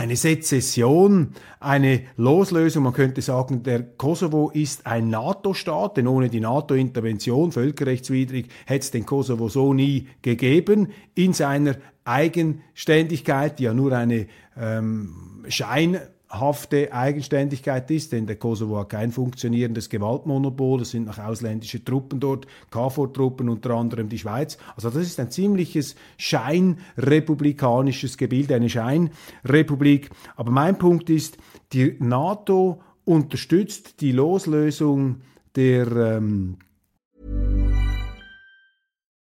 eine 0.00 0.16
Sezession, 0.16 1.34
eine 1.60 2.04
Loslösung. 2.16 2.84
Man 2.84 2.94
könnte 2.94 3.20
sagen, 3.20 3.62
der 3.62 3.82
Kosovo 3.82 4.48
ist 4.48 4.86
ein 4.86 5.10
NATO-Staat, 5.10 5.98
denn 5.98 6.06
ohne 6.06 6.30
die 6.30 6.40
NATO-Intervention, 6.40 7.52
völkerrechtswidrig, 7.52 8.46
hätte 8.64 8.80
es 8.80 8.90
den 8.90 9.04
Kosovo 9.04 9.50
so 9.50 9.74
nie 9.74 10.08
gegeben. 10.22 10.88
In 11.14 11.34
seiner 11.34 11.76
Eigenständigkeit, 12.04 13.58
die 13.58 13.64
ja 13.64 13.74
nur 13.74 13.92
eine 13.92 14.26
ähm, 14.56 15.44
Schein 15.48 16.00
hafte 16.30 16.92
Eigenständigkeit 16.92 17.90
ist, 17.90 18.12
denn 18.12 18.26
der 18.26 18.36
Kosovo 18.36 18.78
hat 18.78 18.90
kein 18.90 19.10
funktionierendes 19.10 19.88
Gewaltmonopol, 19.88 20.82
es 20.82 20.90
sind 20.92 21.06
noch 21.06 21.18
ausländische 21.18 21.84
Truppen 21.84 22.20
dort, 22.20 22.46
KFOR-Truppen, 22.70 23.48
unter 23.48 23.70
anderem 23.70 24.08
die 24.08 24.18
Schweiz. 24.18 24.56
Also 24.76 24.90
das 24.90 25.02
ist 25.02 25.18
ein 25.18 25.32
ziemliches 25.32 25.96
scheinrepublikanisches 26.18 28.16
Gebilde, 28.16 28.54
eine 28.54 28.70
Scheinrepublik. 28.70 30.10
Aber 30.36 30.52
mein 30.52 30.78
Punkt 30.78 31.10
ist, 31.10 31.36
die 31.72 31.96
NATO 31.98 32.80
unterstützt 33.04 34.00
die 34.00 34.12
Loslösung 34.12 35.22
der 35.56 35.88
ähm 35.90 36.58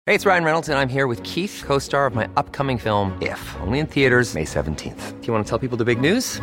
Hey, 0.06 0.14
it's 0.14 0.26
Ryan 0.26 0.44
Reynolds 0.44 0.68
and 0.68 0.78
I'm 0.78 0.90
here 0.90 1.06
with 1.06 1.23
Keith, 1.23 1.62
co-star 1.64 2.06
of 2.06 2.14
my 2.14 2.28
upcoming 2.37 2.76
film 2.76 3.14
If, 3.23 3.40
only 3.62 3.78
in 3.78 3.87
theaters 3.87 4.34
May 4.34 4.44
17th. 4.44 5.18
Do 5.20 5.26
you 5.26 5.32
want 5.32 5.46
to 5.46 5.49
tell 5.49 5.58
people 5.58 5.78
the 5.78 5.84
big 5.84 5.99
news? 5.99 6.42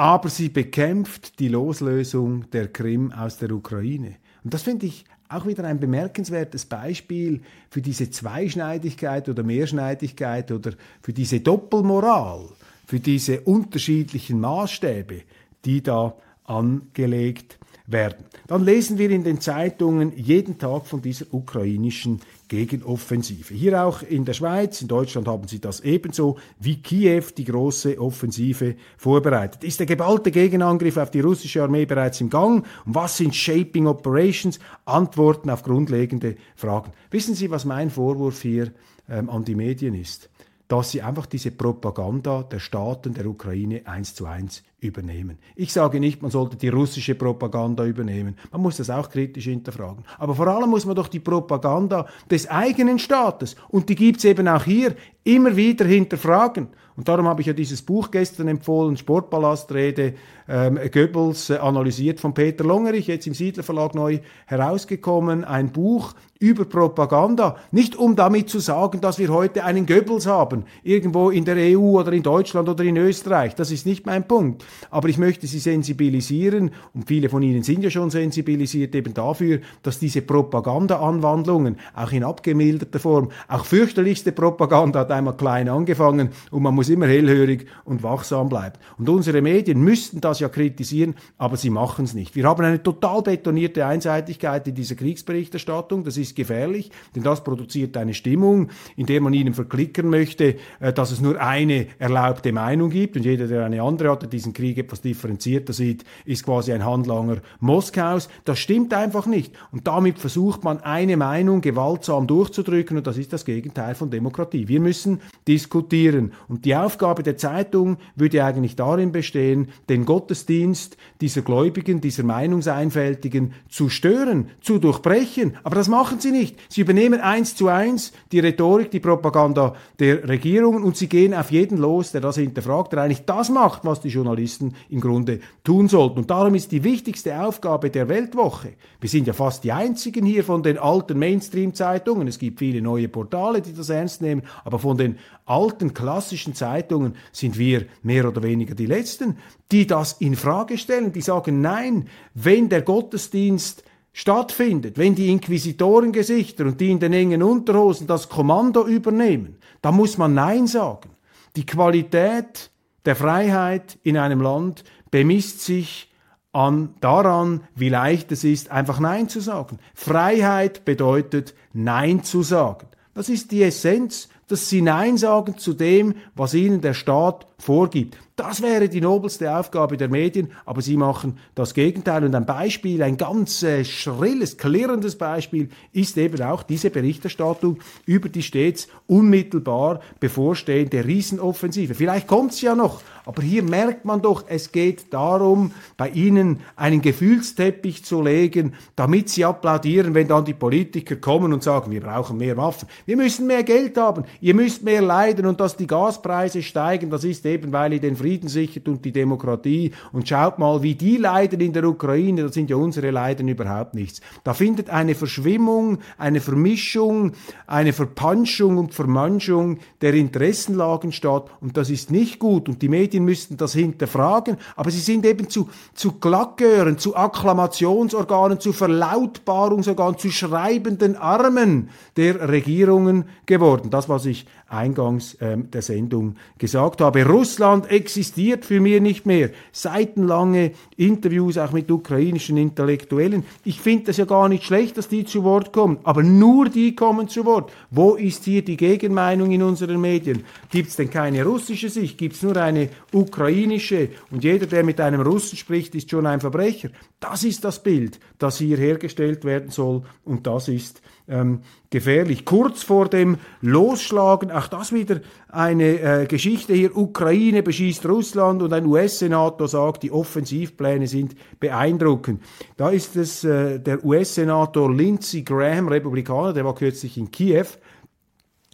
aber 0.00 0.30
sie 0.30 0.48
bekämpft 0.48 1.38
die 1.40 1.48
Loslösung 1.48 2.48
der 2.52 2.68
Krim 2.68 3.12
aus 3.12 3.36
der 3.36 3.52
Ukraine. 3.52 4.16
Und 4.42 4.54
das 4.54 4.62
finde 4.62 4.86
ich 4.86 5.04
auch 5.28 5.46
wieder 5.46 5.64
ein 5.64 5.78
bemerkenswertes 5.78 6.64
Beispiel 6.64 7.42
für 7.68 7.82
diese 7.82 8.08
Zweischneidigkeit 8.08 9.28
oder 9.28 9.42
Mehrschneidigkeit 9.42 10.52
oder 10.52 10.72
für 11.02 11.12
diese 11.12 11.40
Doppelmoral, 11.40 12.48
für 12.86 12.98
diese 12.98 13.42
unterschiedlichen 13.42 14.40
Maßstäbe, 14.40 15.20
die 15.66 15.82
da 15.82 16.16
angelegt 16.44 17.58
werden. 17.92 18.24
Dann 18.46 18.64
lesen 18.64 18.98
wir 18.98 19.10
in 19.10 19.24
den 19.24 19.40
Zeitungen 19.40 20.12
jeden 20.16 20.58
Tag 20.58 20.86
von 20.86 21.02
dieser 21.02 21.26
ukrainischen 21.32 22.20
Gegenoffensive. 22.48 23.54
Hier 23.54 23.84
auch 23.84 24.02
in 24.02 24.24
der 24.24 24.32
Schweiz, 24.32 24.82
in 24.82 24.88
Deutschland 24.88 25.28
haben 25.28 25.46
sie 25.46 25.60
das 25.60 25.80
ebenso, 25.80 26.36
wie 26.58 26.82
Kiew 26.82 27.24
die 27.36 27.44
große 27.44 28.00
Offensive 28.00 28.74
vorbereitet. 28.96 29.62
Ist 29.62 29.78
der 29.78 29.86
geballte 29.86 30.30
Gegenangriff 30.30 30.96
auf 30.96 31.10
die 31.10 31.20
russische 31.20 31.62
Armee 31.62 31.86
bereits 31.86 32.20
im 32.20 32.28
Gang? 32.28 32.64
Und 32.84 32.94
was 32.94 33.16
sind 33.16 33.34
Shaping 33.34 33.86
Operations? 33.86 34.58
Antworten 34.84 35.48
auf 35.48 35.62
grundlegende 35.62 36.36
Fragen. 36.56 36.92
Wissen 37.10 37.34
Sie, 37.34 37.50
was 37.50 37.64
mein 37.64 37.90
Vorwurf 37.90 38.42
hier 38.42 38.72
ähm, 39.08 39.30
an 39.30 39.44
die 39.44 39.54
Medien 39.54 39.94
ist? 39.94 40.28
dass 40.70 40.92
sie 40.92 41.02
einfach 41.02 41.26
diese 41.26 41.50
Propaganda 41.50 42.44
der 42.44 42.60
Staaten 42.60 43.12
der 43.12 43.26
Ukraine 43.26 43.82
eins 43.86 44.14
zu 44.14 44.26
eins 44.26 44.62
übernehmen. 44.80 45.38
Ich 45.56 45.72
sage 45.72 46.00
nicht, 46.00 46.22
man 46.22 46.30
sollte 46.30 46.56
die 46.56 46.68
russische 46.68 47.14
Propaganda 47.14 47.84
übernehmen. 47.84 48.36
Man 48.50 48.62
muss 48.62 48.78
das 48.78 48.90
auch 48.90 49.08
kritisch 49.08 49.44
hinterfragen. 49.44 50.04
Aber 50.18 50.34
vor 50.34 50.48
allem 50.48 50.70
muss 50.70 50.86
man 50.86 50.96
doch 50.96 51.08
die 51.08 51.20
Propaganda 51.20 52.06
des 52.30 52.48
eigenen 52.48 52.98
Staates, 52.98 53.56
und 53.68 53.88
die 53.88 53.94
gibt's 53.94 54.24
eben 54.24 54.48
auch 54.48 54.64
hier, 54.64 54.94
immer 55.24 55.54
wieder 55.54 55.84
hinterfragen. 55.84 56.68
Und 56.96 57.08
darum 57.08 57.28
habe 57.28 57.40
ich 57.40 57.46
ja 57.46 57.52
dieses 57.52 57.80
Buch 57.80 58.10
gestern 58.10 58.48
empfohlen, 58.48 58.96
Sportpalastrede, 58.96 60.14
ähm, 60.48 60.78
Goebbels, 60.92 61.48
äh, 61.48 61.56
analysiert 61.56 62.20
von 62.20 62.34
Peter 62.34 62.64
Longerich, 62.64 63.06
jetzt 63.06 63.26
im 63.26 63.32
Siedler 63.32 63.62
Verlag 63.62 63.94
neu 63.94 64.18
herausgekommen, 64.46 65.44
ein 65.44 65.72
Buch 65.72 66.12
über 66.38 66.64
Propaganda. 66.64 67.56
Nicht 67.70 67.96
um 67.96 68.16
damit 68.16 68.50
zu 68.50 68.58
sagen, 68.58 69.00
dass 69.00 69.18
wir 69.18 69.28
heute 69.28 69.64
einen 69.64 69.86
Goebbels 69.86 70.26
haben, 70.26 70.64
irgendwo 70.82 71.30
in 71.30 71.44
der 71.44 71.56
EU 71.56 71.98
oder 72.00 72.12
in 72.12 72.22
Deutschland 72.22 72.68
oder 72.68 72.84
in 72.84 72.96
Österreich. 72.96 73.54
Das 73.54 73.70
ist 73.70 73.86
nicht 73.86 74.04
mein 74.04 74.26
Punkt. 74.26 74.64
Aber 74.90 75.08
ich 75.08 75.18
möchte 75.18 75.46
Sie 75.46 75.58
sensibilisieren, 75.58 76.70
und 76.94 77.06
viele 77.06 77.28
von 77.28 77.42
Ihnen 77.42 77.62
sind 77.62 77.82
ja 77.82 77.90
schon 77.90 78.10
sensibilisiert 78.10 78.94
eben 78.94 79.14
dafür, 79.14 79.60
dass 79.82 79.98
diese 79.98 80.22
Propaganda-Anwandlungen, 80.22 81.76
auch 81.94 82.12
in 82.12 82.24
abgemilderter 82.24 82.98
Form, 82.98 83.30
auch 83.48 83.64
fürchterlichste 83.64 84.32
Propaganda 84.32 85.00
hat 85.00 85.10
einmal 85.10 85.36
klein 85.36 85.68
angefangen 85.68 86.30
und 86.50 86.62
man 86.62 86.74
muss 86.74 86.88
immer 86.88 87.06
hellhörig 87.06 87.66
und 87.84 88.02
wachsam 88.02 88.48
bleiben. 88.48 88.76
Und 88.98 89.08
unsere 89.08 89.42
Medien 89.42 89.80
müssten 89.80 90.20
das 90.20 90.40
ja 90.40 90.48
kritisieren, 90.48 91.14
aber 91.38 91.56
sie 91.56 91.70
machen 91.70 92.04
es 92.04 92.14
nicht. 92.14 92.36
Wir 92.36 92.44
haben 92.44 92.64
eine 92.64 92.82
total 92.82 93.22
betonierte 93.22 93.86
Einseitigkeit 93.86 94.66
in 94.68 94.74
dieser 94.74 94.94
Kriegsberichterstattung, 94.94 96.04
das 96.04 96.16
ist 96.16 96.36
gefährlich, 96.36 96.90
denn 97.14 97.22
das 97.22 97.42
produziert 97.44 97.96
eine 97.96 98.14
Stimmung, 98.14 98.68
in 98.96 99.06
der 99.06 99.20
man 99.20 99.32
ihnen 99.32 99.54
verklickern 99.54 100.08
möchte, 100.08 100.56
äh, 100.80 100.92
dass 100.92 101.10
es 101.10 101.20
nur 101.20 101.40
eine 101.40 101.86
erlaubte 101.98 102.52
Meinung 102.52 102.90
gibt 102.90 103.16
und 103.16 103.24
jeder, 103.24 103.46
der 103.46 103.64
eine 103.64 103.82
andere 103.82 104.10
hat, 104.10 104.22
der 104.22 104.28
diesen 104.28 104.52
Krieg 104.60 104.76
etwas 104.76 105.00
differenzierter 105.00 105.72
sieht, 105.72 106.04
ist 106.26 106.44
quasi 106.44 106.72
ein 106.72 106.84
Handlanger 106.84 107.38
Moskaus. 107.60 108.28
Das 108.44 108.58
stimmt 108.58 108.92
einfach 108.92 109.26
nicht. 109.26 109.54
Und 109.72 109.86
damit 109.86 110.18
versucht 110.18 110.64
man 110.64 110.80
eine 110.80 111.16
Meinung 111.16 111.62
gewaltsam 111.62 112.26
durchzudrücken 112.26 112.98
und 112.98 113.06
das 113.06 113.16
ist 113.16 113.32
das 113.32 113.46
Gegenteil 113.46 113.94
von 113.94 114.10
Demokratie. 114.10 114.68
Wir 114.68 114.80
müssen 114.80 115.20
diskutieren 115.48 116.32
und 116.48 116.66
die 116.66 116.76
Aufgabe 116.76 117.22
der 117.22 117.38
Zeitung 117.38 117.96
würde 118.16 118.44
eigentlich 118.44 118.76
darin 118.76 119.12
bestehen, 119.12 119.68
den 119.88 120.04
Gottesdienst 120.04 120.98
dieser 121.22 121.40
Gläubigen, 121.40 122.02
dieser 122.02 122.22
Meinungseinfältigen 122.22 123.54
zu 123.70 123.88
stören, 123.88 124.50
zu 124.60 124.78
durchbrechen. 124.78 125.56
Aber 125.62 125.76
das 125.76 125.88
machen 125.88 126.20
sie 126.20 126.32
nicht. 126.32 126.58
Sie 126.68 126.82
übernehmen 126.82 127.20
eins 127.20 127.56
zu 127.56 127.68
eins 127.68 128.12
die 128.30 128.40
Rhetorik, 128.40 128.90
die 128.90 129.00
Propaganda 129.00 129.74
der 129.98 130.28
Regierungen 130.28 130.84
und 130.84 130.98
sie 130.98 131.08
gehen 131.08 131.32
auf 131.32 131.50
jeden 131.50 131.78
los, 131.78 132.12
der 132.12 132.20
das 132.20 132.36
hinterfragt, 132.36 132.92
der 132.92 133.02
eigentlich 133.02 133.24
das 133.24 133.48
macht, 133.48 133.84
was 133.84 134.02
die 134.02 134.08
Journalisten 134.08 134.49
im 134.88 135.00
Grunde 135.00 135.40
tun 135.64 135.88
sollten. 135.88 136.18
Und 136.18 136.30
darum 136.30 136.54
ist 136.54 136.72
die 136.72 136.84
wichtigste 136.84 137.42
Aufgabe 137.42 137.90
der 137.90 138.08
Weltwoche, 138.08 138.72
wir 139.00 139.08
sind 139.08 139.26
ja 139.26 139.32
fast 139.32 139.64
die 139.64 139.72
einzigen 139.72 140.24
hier 140.24 140.44
von 140.44 140.62
den 140.62 140.78
alten 140.78 141.18
Mainstream-Zeitungen, 141.18 142.28
es 142.28 142.38
gibt 142.38 142.58
viele 142.58 142.82
neue 142.82 143.08
Portale, 143.08 143.62
die 143.62 143.72
das 143.72 143.90
ernst 143.90 144.22
nehmen, 144.22 144.42
aber 144.64 144.78
von 144.78 144.96
den 144.96 145.16
alten 145.46 145.94
klassischen 145.94 146.54
Zeitungen 146.54 147.14
sind 147.32 147.58
wir 147.58 147.86
mehr 148.02 148.26
oder 148.28 148.42
weniger 148.42 148.74
die 148.74 148.86
Letzten, 148.86 149.36
die 149.70 149.86
das 149.86 150.14
in 150.14 150.36
Frage 150.36 150.78
stellen, 150.78 151.12
die 151.12 151.20
sagen, 151.20 151.60
nein, 151.60 152.08
wenn 152.34 152.68
der 152.68 152.82
Gottesdienst 152.82 153.84
stattfindet, 154.12 154.98
wenn 154.98 155.14
die 155.14 155.30
Inquisitorengesichter 155.30 156.66
und 156.66 156.80
die 156.80 156.90
in 156.90 157.00
den 157.00 157.12
engen 157.12 157.42
Unterhosen 157.42 158.06
das 158.06 158.28
Kommando 158.28 158.86
übernehmen, 158.86 159.58
dann 159.82 159.96
muss 159.96 160.18
man 160.18 160.34
Nein 160.34 160.66
sagen. 160.66 161.10
Die 161.56 161.66
Qualität 161.66 162.70
der 163.04 163.16
Freiheit 163.16 163.98
in 164.02 164.16
einem 164.16 164.40
Land 164.40 164.84
bemisst 165.10 165.60
sich 165.60 166.12
an, 166.52 166.94
daran, 167.00 167.62
wie 167.74 167.88
leicht 167.88 168.32
es 168.32 168.44
ist, 168.44 168.70
einfach 168.70 168.98
Nein 168.98 169.28
zu 169.28 169.40
sagen. 169.40 169.78
Freiheit 169.94 170.84
bedeutet 170.84 171.54
Nein 171.72 172.24
zu 172.24 172.42
sagen. 172.42 172.88
Das 173.14 173.28
ist 173.28 173.52
die 173.52 173.62
Essenz, 173.62 174.28
dass 174.48 174.68
sie 174.68 174.82
Nein 174.82 175.16
sagen 175.16 175.58
zu 175.58 175.74
dem, 175.74 176.14
was 176.34 176.54
ihnen 176.54 176.80
der 176.80 176.94
Staat 176.94 177.46
vorgibt. 177.60 178.16
Das 178.40 178.62
wäre 178.62 178.88
die 178.88 179.02
nobelste 179.02 179.54
Aufgabe 179.54 179.98
der 179.98 180.08
Medien, 180.08 180.50
aber 180.64 180.80
sie 180.80 180.96
machen 180.96 181.36
das 181.54 181.74
Gegenteil. 181.74 182.24
Und 182.24 182.34
ein 182.34 182.46
Beispiel, 182.46 183.02
ein 183.02 183.18
ganz 183.18 183.62
äh, 183.62 183.84
schrilles, 183.84 184.56
klirrendes 184.56 185.18
Beispiel 185.18 185.68
ist 185.92 186.16
eben 186.16 186.40
auch 186.40 186.62
diese 186.62 186.88
Berichterstattung 186.88 187.80
über 188.06 188.30
die 188.30 188.42
stets 188.42 188.88
unmittelbar 189.06 190.00
bevorstehende 190.20 191.04
Riesenoffensive. 191.04 191.94
Vielleicht 191.94 192.26
kommt 192.28 192.52
es 192.52 192.62
ja 192.62 192.74
noch, 192.74 193.02
aber 193.26 193.42
hier 193.42 193.62
merkt 193.62 194.06
man 194.06 194.22
doch, 194.22 194.44
es 194.48 194.72
geht 194.72 195.12
darum, 195.12 195.72
bei 195.98 196.08
ihnen 196.08 196.60
einen 196.76 197.02
Gefühlsteppich 197.02 198.06
zu 198.06 198.22
legen, 198.22 198.72
damit 198.96 199.28
sie 199.28 199.44
applaudieren, 199.44 200.14
wenn 200.14 200.28
dann 200.28 200.46
die 200.46 200.54
Politiker 200.54 201.16
kommen 201.16 201.52
und 201.52 201.62
sagen, 201.62 201.90
wir 201.90 202.00
brauchen 202.00 202.38
mehr 202.38 202.56
Waffen. 202.56 202.88
Wir 203.04 203.18
müssen 203.18 203.46
mehr 203.46 203.64
Geld 203.64 203.98
haben, 203.98 204.24
ihr 204.40 204.54
müsst 204.54 204.82
mehr 204.82 205.02
leiden 205.02 205.44
und 205.44 205.60
dass 205.60 205.76
die 205.76 205.86
Gaspreise 205.86 206.62
steigen, 206.62 207.10
das 207.10 207.24
ist 207.24 207.44
eben, 207.50 207.72
weil 207.72 207.92
ihr 207.92 208.00
den 208.00 208.16
Frieden 208.16 208.48
sichert 208.48 208.88
und 208.88 209.04
die 209.04 209.12
Demokratie. 209.12 209.92
Und 210.12 210.28
schaut 210.28 210.58
mal, 210.58 210.82
wie 210.82 210.94
die 210.94 211.16
leiden 211.16 211.60
in 211.60 211.72
der 211.72 211.84
Ukraine, 211.84 212.44
das 212.44 212.54
sind 212.54 212.70
ja 212.70 212.76
unsere 212.76 213.10
Leiden 213.10 213.48
überhaupt 213.48 213.94
nichts. 213.94 214.20
Da 214.44 214.54
findet 214.54 214.90
eine 214.90 215.14
Verschwimmung, 215.14 215.98
eine 216.16 216.40
Vermischung, 216.40 217.32
eine 217.66 217.92
Verpanschung 217.92 218.78
und 218.78 218.94
Vermanschung 218.94 219.78
der 220.00 220.14
Interessenlagen 220.14 221.12
statt 221.12 221.50
und 221.60 221.76
das 221.76 221.90
ist 221.90 222.10
nicht 222.10 222.38
gut 222.38 222.68
und 222.68 222.82
die 222.82 222.88
Medien 222.88 223.24
müssten 223.24 223.56
das 223.56 223.72
hinterfragen, 223.74 224.56
aber 224.76 224.90
sie 224.90 225.00
sind 225.00 225.26
eben 225.26 225.48
zu, 225.48 225.68
zu 225.94 226.12
Glackören, 226.12 226.98
zu 226.98 227.16
Akklamationsorganen, 227.16 228.60
zu 228.60 228.72
Verlautbarungsorganen, 228.72 230.18
zu 230.18 230.30
schreibenden 230.30 231.16
Armen 231.16 231.90
der 232.16 232.48
Regierungen 232.48 233.24
geworden. 233.46 233.90
Das, 233.90 234.08
was 234.08 234.26
ich 234.26 234.46
eingangs 234.70 235.36
ähm, 235.40 235.70
der 235.70 235.82
Sendung 235.82 236.36
gesagt 236.58 237.00
habe. 237.00 237.26
Russland 237.40 237.90
existiert 237.90 238.66
für 238.66 238.80
mich 238.80 239.00
nicht 239.00 239.24
mehr. 239.24 239.48
Seitenlange 239.72 240.72
Interviews 240.98 241.56
auch 241.56 241.72
mit 241.72 241.90
ukrainischen 241.90 242.58
Intellektuellen. 242.58 243.44
Ich 243.64 243.80
finde 243.80 244.04
das 244.04 244.18
ja 244.18 244.26
gar 244.26 244.50
nicht 244.50 244.64
schlecht, 244.64 244.98
dass 244.98 245.08
die 245.08 245.24
zu 245.24 245.42
Wort 245.42 245.72
kommen, 245.72 246.00
aber 246.02 246.22
nur 246.22 246.68
die 246.68 246.94
kommen 246.94 247.28
zu 247.28 247.46
Wort. 247.46 247.72
Wo 247.90 248.14
ist 248.16 248.44
hier 248.44 248.62
die 248.62 248.76
Gegenmeinung 248.76 249.52
in 249.52 249.62
unseren 249.62 250.02
Medien? 250.02 250.44
Gibt 250.70 250.90
es 250.90 250.96
denn 250.96 251.08
keine 251.08 251.42
russische 251.42 251.88
Sicht? 251.88 252.18
Gibt 252.18 252.36
es 252.36 252.42
nur 252.42 252.58
eine 252.58 252.90
ukrainische? 253.10 254.10
Und 254.30 254.44
jeder, 254.44 254.66
der 254.66 254.84
mit 254.84 255.00
einem 255.00 255.22
Russen 255.22 255.56
spricht, 255.56 255.94
ist 255.94 256.10
schon 256.10 256.26
ein 256.26 256.40
Verbrecher. 256.40 256.90
Das 257.20 257.42
ist 257.42 257.64
das 257.64 257.82
Bild, 257.82 258.20
das 258.38 258.58
hier 258.58 258.76
hergestellt 258.76 259.46
werden 259.46 259.70
soll 259.70 260.02
und 260.26 260.46
das 260.46 260.68
ist 260.68 261.00
ähm, 261.30 261.60
gefährlich. 261.88 262.44
Kurz 262.44 262.82
vor 262.82 263.08
dem 263.08 263.38
Losschlagen, 263.60 264.50
auch 264.50 264.68
das 264.68 264.92
wieder 264.92 265.20
eine 265.48 266.00
äh, 266.00 266.26
Geschichte 266.26 266.74
hier, 266.74 266.96
Ukraine 266.96 267.62
beschießt 267.62 268.04
Russland 268.06 268.62
und 268.62 268.72
ein 268.72 268.86
US-Senator 268.86 269.68
sagt, 269.68 270.02
die 270.02 270.10
Offensivpläne 270.10 271.06
sind 271.06 271.34
beeindruckend. 271.58 272.42
Da 272.76 272.90
ist 272.90 273.16
es 273.16 273.44
äh, 273.44 273.78
der 273.78 274.04
US-Senator 274.04 274.92
Lindsey 274.94 275.42
Graham, 275.42 275.88
Republikaner, 275.88 276.52
der 276.52 276.64
war 276.64 276.74
kürzlich 276.74 277.16
in 277.16 277.30
Kiew, 277.30 277.66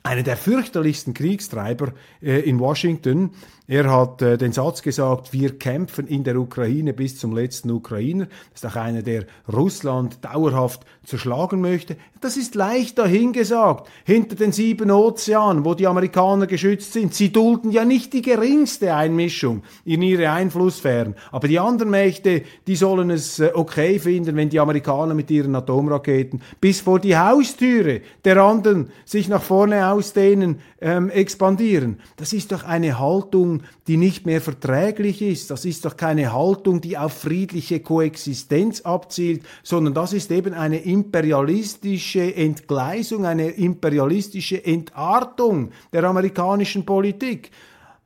einer 0.07 0.23
der 0.23 0.37
fürchterlichsten 0.37 1.15
Kriegstreiber 1.15 1.93
äh, 2.23 2.41
in 2.41 2.61
Washington, 2.61 3.31
er 3.69 3.91
hat 3.91 4.23
äh, 4.23 4.39
den 4.39 4.53
Satz 4.53 4.81
gesagt, 4.83 5.33
wir 5.33 5.59
kämpfen 5.59 6.07
in 6.07 6.23
der 6.23 6.37
Ukraine 6.37 6.93
bis 6.93 7.19
zum 7.19 7.35
letzten 7.35 7.71
Ukrainer. 7.71 8.27
Das 8.53 8.63
ist 8.63 8.67
auch 8.67 8.81
einer, 8.81 9.03
der 9.03 9.25
Russland 9.53 10.25
dauerhaft 10.25 10.87
zerschlagen 11.05 11.61
möchte. 11.61 11.97
Das 12.21 12.37
ist 12.37 12.55
leicht 12.55 12.99
dahingesagt. 12.99 13.89
Hinter 14.05 14.37
den 14.37 14.53
sieben 14.53 14.91
Ozeanen, 14.91 15.65
wo 15.65 15.75
die 15.75 15.87
Amerikaner 15.87 16.47
geschützt 16.47 16.93
sind, 16.93 17.15
sie 17.15 17.33
dulden 17.33 17.73
ja 17.73 17.85
nicht 17.85 18.13
die 18.13 18.23
geringste 18.23 18.95
Einmischung 18.95 19.63
in 19.85 20.01
ihre 20.01 20.31
Einflusssphären. 20.31 21.17
Aber 21.33 21.49
die 21.49 21.59
anderen 21.59 21.91
Mächte, 21.91 22.43
die 22.67 22.77
sollen 22.77 23.11
es 23.11 23.41
äh, 23.41 23.51
okay 23.53 23.99
finden, 23.99 24.37
wenn 24.37 24.49
die 24.49 24.61
Amerikaner 24.61 25.15
mit 25.15 25.31
ihren 25.31 25.57
Atomraketen 25.57 26.41
bis 26.61 26.81
vor 26.81 27.01
die 27.01 27.17
Haustüre 27.17 28.01
der 28.25 28.37
anderen 28.39 28.91
sich 29.05 29.29
nach 29.29 29.43
vorne 29.43 29.91
ausdehnen, 29.91 30.61
ähm, 30.81 31.11
expandieren. 31.11 31.99
Das 32.17 32.33
ist 32.33 32.53
doch 32.53 32.65
eine 32.65 32.99
Haltung, 32.99 33.56
die 33.87 33.97
nicht 33.97 34.27
mehr 34.27 34.41
verträglich 34.41 35.23
ist. 35.23 35.51
Das 35.51 35.65
ist 35.65 35.85
doch 35.85 35.97
keine 35.97 36.33
Haltung, 36.33 36.81
die 36.81 36.99
auf 36.99 37.13
friedliche 37.13 37.81
Koexistenz 37.81 38.83
abzielt, 38.83 39.45
sondern 39.63 39.95
das 39.95 40.13
ist 40.13 40.31
eben 40.31 40.55
eine 40.55 40.79
imperialistische 40.79 42.35
Entgleisung, 42.35 43.27
eine 43.27 43.51
imperialistische 43.51 44.65
Entartung 44.65 45.71
der 45.93 46.05
amerikanischen 46.05 46.85
Politik. 46.87 47.51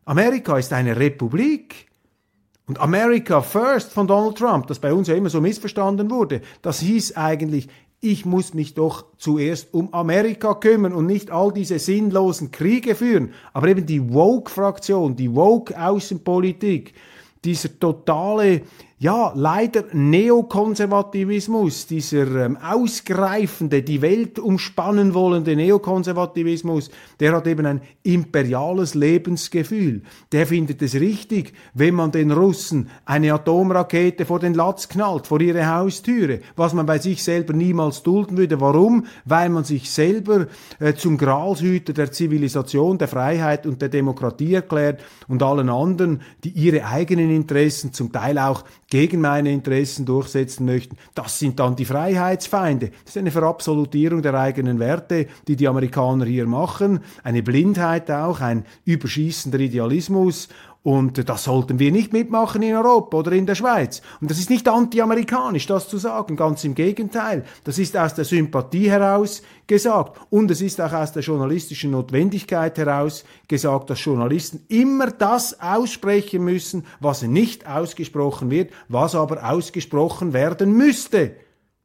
Amerika 0.05 0.59
ist 0.59 0.73
eine 0.73 0.97
Republik. 0.97 1.87
Und 2.67 2.81
America 2.81 3.43
First 3.43 3.93
von 3.93 4.07
Donald 4.07 4.39
Trump, 4.39 4.69
das 4.69 4.79
bei 4.79 4.93
uns 4.93 5.09
ja 5.09 5.17
immer 5.17 5.29
so 5.29 5.41
missverstanden 5.41 6.09
wurde, 6.09 6.41
das 6.63 6.79
hieß 6.79 7.17
eigentlich, 7.17 7.69
ich 8.01 8.25
muss 8.25 8.55
mich 8.55 8.75
doch 8.75 9.05
zuerst 9.19 9.75
um 9.75 9.93
Amerika 9.93 10.55
kümmern 10.55 10.95
und 10.95 11.07
nicht 11.07 11.31
all 11.31 11.53
diese 11.53 11.79
sinnlosen 11.79 12.51
Kriege 12.51 12.95
führen. 12.95 13.35
Aber 13.53 13.69
eben 13.69 13.85
die 13.85 14.13
Woke-Fraktion, 14.13 15.17
die 15.17 15.35
Woke-Außenpolitik, 15.35 16.95
dieser 17.45 17.79
totale 17.79 18.63
ja, 19.03 19.33
leider 19.35 19.85
Neokonservativismus, 19.95 21.87
dieser 21.87 22.45
ähm, 22.45 22.59
ausgreifende, 22.59 23.83
die 23.83 24.03
Welt 24.03 24.39
umspannen 24.39 25.15
wollende 25.15 25.57
Neokonservativismus, 25.57 26.91
der 27.19 27.33
hat 27.33 27.47
eben 27.47 27.65
ein 27.65 27.81
imperiales 28.03 28.95
Lebensgefühl. 28.95 30.03
Der 30.33 30.47
findet 30.47 30.83
es 30.83 30.97
richtig, 30.97 31.55
wenn 31.73 31.95
man 31.95 32.13
den 32.13 32.31
Russen 32.31 32.91
eine 33.07 33.33
Atomrakete 33.33 34.27
vor 34.27 34.39
den 34.39 34.53
Latz 34.53 34.91
knallt, 34.91 35.27
vor 35.27 35.41
ihre 35.41 35.67
Haustüre, 35.67 36.41
was 36.55 36.75
man 36.75 36.85
bei 36.85 36.99
sich 36.99 37.25
selber 37.25 37.55
niemals 37.55 38.03
dulden 38.03 38.37
würde. 38.37 38.61
Warum? 38.61 39.07
Weil 39.25 39.49
man 39.49 39.65
sich 39.65 39.91
selber 39.91 40.47
äh, 40.79 40.93
zum 40.93 41.17
Gralshüter 41.17 41.95
der 41.95 42.13
Zivilisation, 42.13 42.99
der 42.99 43.09
Freiheit 43.09 43.65
und 43.65 43.81
der 43.81 43.89
Demokratie 43.89 44.53
erklärt 44.53 45.01
und 45.27 45.43
allen 45.43 45.71
anderen, 45.71 46.21
die 46.45 46.51
ihre 46.51 46.85
eigenen 46.85 47.35
Interessen, 47.35 47.95
zum 47.95 48.13
Teil 48.13 48.39
auch 48.39 48.63
gegen 48.91 49.21
meine 49.21 49.53
Interessen 49.53 50.05
durchsetzen 50.05 50.67
möchten, 50.67 50.97
das 51.15 51.39
sind 51.39 51.61
dann 51.61 51.77
die 51.77 51.85
Freiheitsfeinde. 51.85 52.91
Das 53.05 53.15
ist 53.15 53.19
eine 53.19 53.31
Verabsolutierung 53.31 54.21
der 54.21 54.35
eigenen 54.35 54.81
Werte, 54.81 55.29
die 55.47 55.57
die 55.57 55.69
Amerikaner 55.69 56.27
hier 56.27 56.47
machen, 56.47 57.01
eine 57.23 57.43
Blindheit 57.43 58.11
auch, 58.11 58.41
ein 58.41 58.65
überschießender 58.85 59.61
Idealismus 59.61 60.49
und 60.83 61.29
das 61.29 61.45
sollten 61.45 61.79
wir 61.79 61.93
nicht 61.93 62.15
mitmachen 62.15 62.63
in 62.63 62.75
Europa 62.75 63.19
oder 63.19 63.33
in 63.33 63.45
der 63.45 63.55
Schweiz. 63.55 64.01
Und 64.23 64.31
das 64.31 64.39
ist 64.39 64.49
nicht 64.49 64.67
anti-amerikanisch, 64.67 65.67
das 65.67 65.89
zu 65.89 65.99
sagen, 65.99 66.37
ganz 66.37 66.65
im 66.65 66.75
Gegenteil. 66.75 67.45
Das 67.65 67.79
ist 67.79 67.95
aus 67.99 68.15
der 68.15 68.25
Sympathie 68.25 68.91
heraus 68.91 69.43
gesagt. 69.67 70.19
Und 70.31 70.51
es 70.51 70.63
ist 70.63 70.81
auch 70.81 70.95
aus 70.95 71.13
der 71.13 71.23
journalistischen 71.23 71.91
Notwendigkeit 71.91 72.79
heraus 72.79 73.25
gesagt, 73.47 73.91
dass 73.91 74.03
Journalisten 74.03 74.65
immer 74.69 75.11
das 75.11 75.61
aussprechen 75.61 76.45
müssen, 76.45 76.87
was 76.99 77.21
nicht 77.23 77.67
ausgesprochen 77.67 78.51
wird, 78.51 78.73
was 78.89 79.15
aber 79.15 79.51
ausgesprochen 79.51 80.33
werden 80.33 80.73
müsste. 80.73 81.37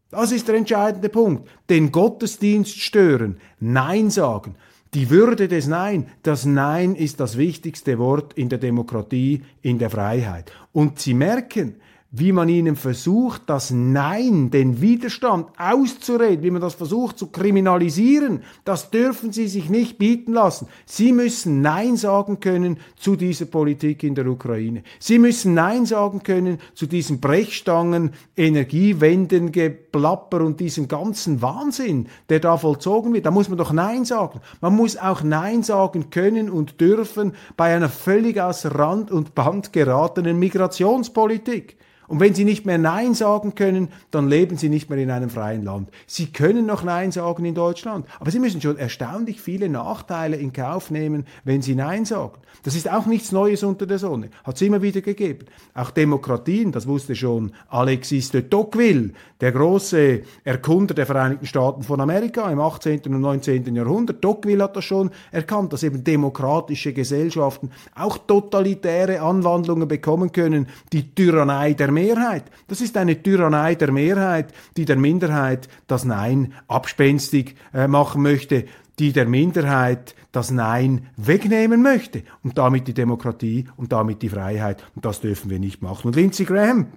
Das 0.10 0.32
ist 0.32 0.48
der 0.48 0.56
entscheidende 0.56 1.10
Punkt. 1.10 1.50
Den 1.70 1.92
Gottesdienst 1.92 2.80
stören, 2.80 3.42
Nein 3.60 4.10
sagen. 4.10 4.56
Die 4.96 5.10
Würde 5.10 5.50
des 5.50 5.68
Nein, 5.68 6.08
das 6.24 6.46
Nein 6.46 6.96
ist 6.96 7.20
das 7.20 7.38
wichtigste 7.38 8.00
Wort 8.00 8.32
in 8.36 8.48
der 8.48 8.60
Demokratie, 8.60 9.42
in 9.62 9.78
der 9.78 9.90
Freiheit. 9.90 10.54
Und 10.72 11.00
Sie 11.00 11.14
merken, 11.14 11.76
wie 12.18 12.32
man 12.32 12.48
ihnen 12.48 12.78
versucht, 12.78 13.42
das 13.48 13.72
Nein, 13.72 14.50
den 14.52 14.80
Widerstand 14.80 15.50
auszureden, 15.58 16.44
wie 16.44 16.52
man 16.52 16.62
das 16.62 16.76
versucht 16.76 17.18
zu 17.18 17.28
kriminalisieren, 17.28 18.44
das 18.64 18.90
dürfen 18.90 19.34
sie 19.34 19.50
sich 19.50 19.70
nicht 19.70 19.98
bieten 19.98 20.32
lassen. 20.32 20.68
Sie 20.86 21.12
müssen 21.12 21.60
Nein 21.60 21.98
sagen 21.98 22.40
können 22.40 22.78
zu 22.96 23.18
dieser 23.18 23.48
Politik 23.48 24.04
in 24.04 24.16
der 24.16 24.28
Ukraine. 24.28 24.84
Sie 25.00 25.20
müssen 25.20 25.56
Nein 25.56 25.86
sagen 25.86 26.24
können 26.24 26.60
zu 26.74 26.86
diesen 26.86 27.20
Brechstangen, 27.20 28.12
Energiewenden, 28.38 29.52
Geplapper 29.96 30.42
und 30.42 30.60
diesem 30.60 30.90
ganzen 30.90 31.42
Wahnsinn, 31.42 32.08
der 32.28 32.42
da 32.42 32.58
vollzogen 32.58 33.14
wird. 33.14 33.26
Da 33.26 33.32
muss 33.32 33.48
man 33.48 33.58
doch 33.58 33.72
Nein 33.72 34.04
sagen. 34.04 34.42
Man 34.60 34.76
muss 34.76 34.98
auch 34.98 35.24
Nein 35.24 35.64
sagen 35.64 36.10
können 36.10 36.50
und 36.50 36.82
dürfen 36.82 37.34
bei 37.56 37.74
einer 37.74 37.88
völlig 37.88 38.42
aus 38.42 38.66
Rand 38.66 39.10
und 39.10 39.36
Band 39.36 39.72
geratenen 39.72 40.38
Migrationspolitik. 40.38 41.78
Und 42.08 42.20
wenn 42.20 42.34
Sie 42.34 42.46
nicht 42.46 42.66
mehr 42.66 42.78
Nein 42.78 43.14
sagen 43.14 43.56
können, 43.56 43.90
dann 44.12 44.30
leben 44.30 44.58
Sie 44.58 44.70
nicht 44.70 44.90
mehr 44.90 45.00
in 45.00 45.12
einem 45.12 45.30
freien 45.30 45.64
Land. 45.64 45.90
Sie 46.08 46.28
können 46.28 46.66
noch 46.66 46.84
Nein 46.84 47.12
sagen 47.12 47.46
in 47.46 47.56
Deutschland, 47.56 48.06
aber 48.20 48.32
Sie 48.32 48.40
müssen 48.40 48.62
schon 48.62 48.78
erstaunlich 48.78 49.42
viele 49.42 49.70
Nachteile 49.70 50.36
in 50.38 50.54
Kauf 50.54 50.92
nehmen, 50.92 51.26
wenn 51.44 51.62
Sie 51.62 51.76
Nein 51.76 52.06
sagen. 52.06 52.40
Das 52.64 52.76
ist 52.76 52.90
auch 52.90 53.06
nichts 53.06 53.32
Neues 53.32 53.64
unter 53.64 53.86
der 53.86 54.00
Sonne, 54.00 54.30
hat 54.44 54.56
es 54.56 54.62
immer 54.62 54.82
wieder 54.82 55.02
gegeben. 55.02 55.46
Auch 55.74 55.92
Demokratien, 55.92 56.72
das 56.72 56.88
wusste 56.88 57.16
schon 57.16 57.52
Alexis 57.70 58.32
de 58.32 58.44
Tocqueville, 58.44 59.12
der 59.42 59.52
große 59.52 60.22
Erkunder 60.44 60.94
der 60.94 61.06
Vereinigten 61.06 61.46
Staaten 61.46 61.84
von 61.84 62.02
Amerika 62.02 62.50
im 62.52 62.60
18. 62.60 63.02
und 63.06 63.22
19. 63.22 63.76
Jahrhundert. 63.76 64.22
Tocqueville 64.22 64.64
hat 64.64 64.76
das 64.76 64.86
schon 64.86 65.12
erkannt, 65.32 65.74
dass 65.74 65.84
eben 65.84 66.04
demokratische 66.04 66.94
Gesellschaften 66.94 67.72
auch 67.94 68.18
totalitäre 68.18 69.22
Anwandlungen 69.22 69.88
bekommen 69.88 70.32
können, 70.32 70.68
die 70.92 71.14
Tyrannei 71.14 71.74
der 71.74 71.92
Mehrheit. 71.96 72.44
Das 72.68 72.82
ist 72.82 72.96
eine 72.98 73.22
Tyrannei 73.22 73.74
der 73.74 73.92
Mehrheit, 73.92 74.54
die 74.78 74.86
der 74.86 74.98
Minderheit 74.98 75.68
das 75.88 76.06
Nein 76.06 76.54
abspenstig 76.68 77.56
äh, 77.74 77.88
machen 77.88 78.22
möchte, 78.22 78.66
die 79.00 79.12
der 79.12 79.28
Minderheit 79.28 80.16
das 80.32 80.52
Nein 80.52 81.08
wegnehmen 81.18 81.82
möchte 81.82 82.24
und 82.44 82.58
damit 82.58 82.88
die 82.88 82.94
Demokratie 82.94 83.66
und 83.78 83.92
damit 83.92 84.22
die 84.22 84.30
Freiheit. 84.30 84.84
Und 84.96 85.06
das 85.06 85.22
dürfen 85.22 85.50
wir 85.50 85.60
nicht 85.60 85.82
machen. 85.82 86.08
Und 86.08 86.16
Lindsey 86.16 86.46
Graham, 86.46 86.88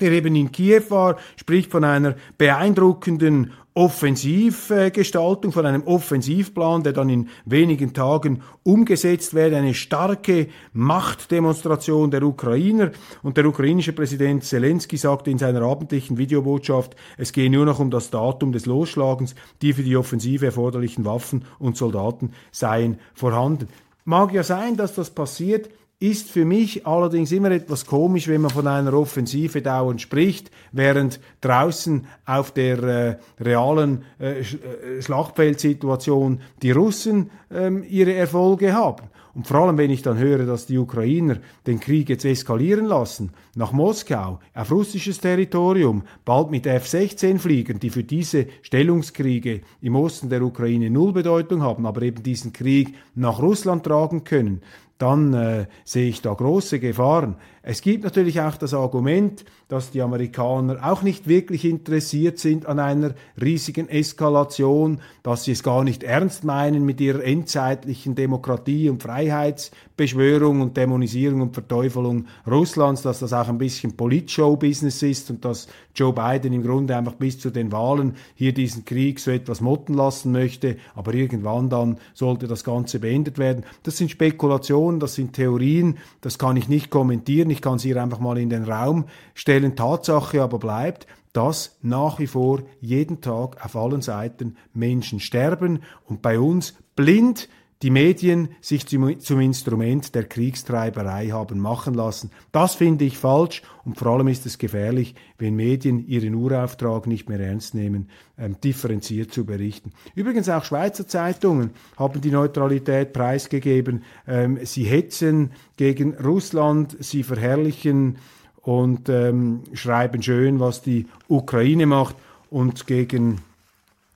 der 0.00 0.12
eben 0.12 0.34
in 0.34 0.52
Kiew 0.52 0.84
war, 0.88 1.16
spricht 1.36 1.70
von 1.70 1.84
einer 1.84 2.16
beeindruckenden 2.38 3.52
Offensivgestaltung, 3.76 5.50
von 5.50 5.66
einem 5.66 5.82
Offensivplan, 5.82 6.84
der 6.84 6.92
dann 6.92 7.10
in 7.10 7.28
wenigen 7.44 7.92
Tagen 7.92 8.40
umgesetzt 8.62 9.34
werde, 9.34 9.56
eine 9.56 9.74
starke 9.74 10.46
Machtdemonstration 10.72 12.12
der 12.12 12.22
Ukrainer. 12.22 12.92
Und 13.24 13.36
der 13.36 13.46
ukrainische 13.46 13.92
Präsident 13.92 14.44
Zelensky 14.44 14.96
sagte 14.96 15.32
in 15.32 15.38
seiner 15.38 15.62
abendlichen 15.62 16.18
Videobotschaft, 16.18 16.94
es 17.18 17.32
gehe 17.32 17.50
nur 17.50 17.64
noch 17.64 17.80
um 17.80 17.90
das 17.90 18.10
Datum 18.10 18.52
des 18.52 18.66
Losschlagens, 18.66 19.34
die 19.60 19.72
für 19.72 19.82
die 19.82 19.96
Offensive 19.96 20.46
erforderlichen 20.46 21.04
Waffen 21.04 21.44
und 21.58 21.76
Soldaten 21.76 22.30
seien 22.52 23.00
vorhanden. 23.12 23.66
Mag 24.04 24.32
ja 24.32 24.44
sein, 24.44 24.76
dass 24.76 24.94
das 24.94 25.10
passiert, 25.10 25.68
ist 26.04 26.30
für 26.30 26.44
mich 26.44 26.86
allerdings 26.86 27.32
immer 27.32 27.50
etwas 27.50 27.86
komisch, 27.86 28.28
wenn 28.28 28.42
man 28.42 28.50
von 28.50 28.66
einer 28.66 28.92
Offensive 28.92 29.62
dauernd 29.62 30.02
spricht, 30.02 30.50
während 30.70 31.18
draußen 31.40 32.06
auf 32.26 32.50
der 32.50 32.82
äh, 32.82 33.16
realen 33.42 34.04
äh, 34.20 34.40
äh 34.40 35.02
Schlachtfeldsituation 35.02 36.40
die 36.60 36.72
Russen 36.72 37.30
ähm, 37.50 37.84
ihre 37.88 38.12
Erfolge 38.12 38.74
haben. 38.74 39.08
Und 39.34 39.48
vor 39.48 39.56
allem, 39.62 39.78
wenn 39.78 39.90
ich 39.90 40.02
dann 40.02 40.18
höre, 40.18 40.46
dass 40.46 40.66
die 40.66 40.78
Ukrainer 40.78 41.38
den 41.66 41.80
Krieg 41.80 42.08
jetzt 42.08 42.24
eskalieren 42.24 42.84
lassen, 42.84 43.32
nach 43.56 43.72
Moskau, 43.72 44.38
auf 44.54 44.70
russisches 44.70 45.18
Territorium, 45.18 46.04
bald 46.24 46.50
mit 46.50 46.66
F-16 46.66 47.38
fliegen, 47.38 47.80
die 47.80 47.90
für 47.90 48.04
diese 48.04 48.46
Stellungskriege 48.62 49.62
im 49.80 49.96
Osten 49.96 50.28
der 50.28 50.42
Ukraine 50.42 50.88
null 50.88 51.12
Bedeutung 51.12 51.62
haben, 51.62 51.84
aber 51.84 52.02
eben 52.02 52.22
diesen 52.22 52.52
Krieg 52.52 52.94
nach 53.16 53.40
Russland 53.40 53.84
tragen 53.84 54.22
können, 54.22 54.62
dann 54.98 55.34
äh, 55.34 55.66
sehe 55.84 56.08
ich 56.08 56.22
da 56.22 56.32
große 56.32 56.80
Gefahren. 56.80 57.36
Es 57.66 57.80
gibt 57.80 58.04
natürlich 58.04 58.42
auch 58.42 58.58
das 58.58 58.74
Argument, 58.74 59.42
dass 59.68 59.90
die 59.90 60.02
Amerikaner 60.02 60.86
auch 60.86 61.00
nicht 61.00 61.26
wirklich 61.26 61.64
interessiert 61.64 62.38
sind 62.38 62.66
an 62.66 62.78
einer 62.78 63.14
riesigen 63.40 63.88
Eskalation, 63.88 65.00
dass 65.22 65.44
sie 65.44 65.52
es 65.52 65.62
gar 65.62 65.82
nicht 65.82 66.02
ernst 66.02 66.44
meinen 66.44 66.84
mit 66.84 67.00
ihrer 67.00 67.24
endzeitlichen 67.24 68.14
Demokratie- 68.14 68.90
und 68.90 69.02
Freiheitsbeschwörung 69.02 70.60
und 70.60 70.76
Dämonisierung 70.76 71.40
und 71.40 71.54
Verteufelung 71.54 72.26
Russlands, 72.46 73.00
dass 73.00 73.20
das 73.20 73.32
auch 73.32 73.48
ein 73.48 73.56
bisschen 73.56 73.96
Politshow-Business 73.96 75.02
ist 75.02 75.30
und 75.30 75.46
dass 75.46 75.66
Joe 75.94 76.12
Biden 76.12 76.52
im 76.52 76.62
Grunde 76.62 76.94
einfach 76.94 77.14
bis 77.14 77.38
zu 77.38 77.48
den 77.48 77.72
Wahlen 77.72 78.16
hier 78.34 78.52
diesen 78.52 78.84
Krieg 78.84 79.18
so 79.20 79.30
etwas 79.30 79.62
motten 79.62 79.94
lassen 79.94 80.32
möchte, 80.32 80.76
aber 80.94 81.14
irgendwann 81.14 81.70
dann 81.70 81.96
sollte 82.12 82.46
das 82.46 82.62
Ganze 82.62 82.98
beendet 82.98 83.38
werden. 83.38 83.64
Das 83.84 83.96
sind 83.96 84.10
Spekulationen, 84.10 85.00
das 85.00 85.14
sind 85.14 85.32
Theorien, 85.32 85.96
das 86.20 86.38
kann 86.38 86.58
ich 86.58 86.68
nicht 86.68 86.90
kommentieren 86.90 87.53
ich 87.54 87.62
kann 87.62 87.78
sie 87.78 87.92
hier 87.92 88.02
einfach 88.02 88.18
mal 88.18 88.36
in 88.36 88.50
den 88.50 88.64
Raum 88.64 89.06
stellen. 89.32 89.76
Tatsache 89.76 90.42
aber 90.42 90.58
bleibt, 90.58 91.06
dass 91.32 91.78
nach 91.82 92.18
wie 92.18 92.26
vor 92.26 92.62
jeden 92.80 93.20
Tag 93.20 93.64
auf 93.64 93.76
allen 93.76 94.02
Seiten 94.02 94.56
Menschen 94.72 95.20
sterben 95.20 95.82
und 96.04 96.20
bei 96.20 96.38
uns 96.38 96.74
blind 96.96 97.48
die 97.84 97.90
Medien 97.90 98.48
sich 98.62 98.86
zum, 98.86 99.20
zum, 99.20 99.40
Instrument 99.40 100.14
der 100.14 100.24
Kriegstreiberei 100.24 101.28
haben 101.28 101.58
machen 101.58 101.92
lassen. 101.92 102.30
Das 102.50 102.76
finde 102.76 103.04
ich 103.04 103.18
falsch 103.18 103.60
und 103.84 103.98
vor 103.98 104.06
allem 104.06 104.28
ist 104.28 104.46
es 104.46 104.56
gefährlich, 104.56 105.14
wenn 105.36 105.54
Medien 105.54 106.08
ihren 106.08 106.34
Urauftrag 106.34 107.06
nicht 107.06 107.28
mehr 107.28 107.40
ernst 107.40 107.74
nehmen, 107.74 108.08
ähm, 108.38 108.56
differenziert 108.64 109.34
zu 109.34 109.44
berichten. 109.44 109.92
Übrigens 110.14 110.48
auch 110.48 110.64
Schweizer 110.64 111.06
Zeitungen 111.06 111.72
haben 111.98 112.22
die 112.22 112.30
Neutralität 112.30 113.12
preisgegeben. 113.12 114.02
Ähm, 114.26 114.60
sie 114.62 114.84
hetzen 114.84 115.50
gegen 115.76 116.14
Russland, 116.14 116.96
sie 117.00 117.22
verherrlichen 117.22 118.16
und 118.62 119.10
ähm, 119.10 119.60
schreiben 119.74 120.22
schön, 120.22 120.58
was 120.58 120.80
die 120.80 121.04
Ukraine 121.28 121.84
macht 121.84 122.16
und 122.48 122.86
gegen 122.86 123.42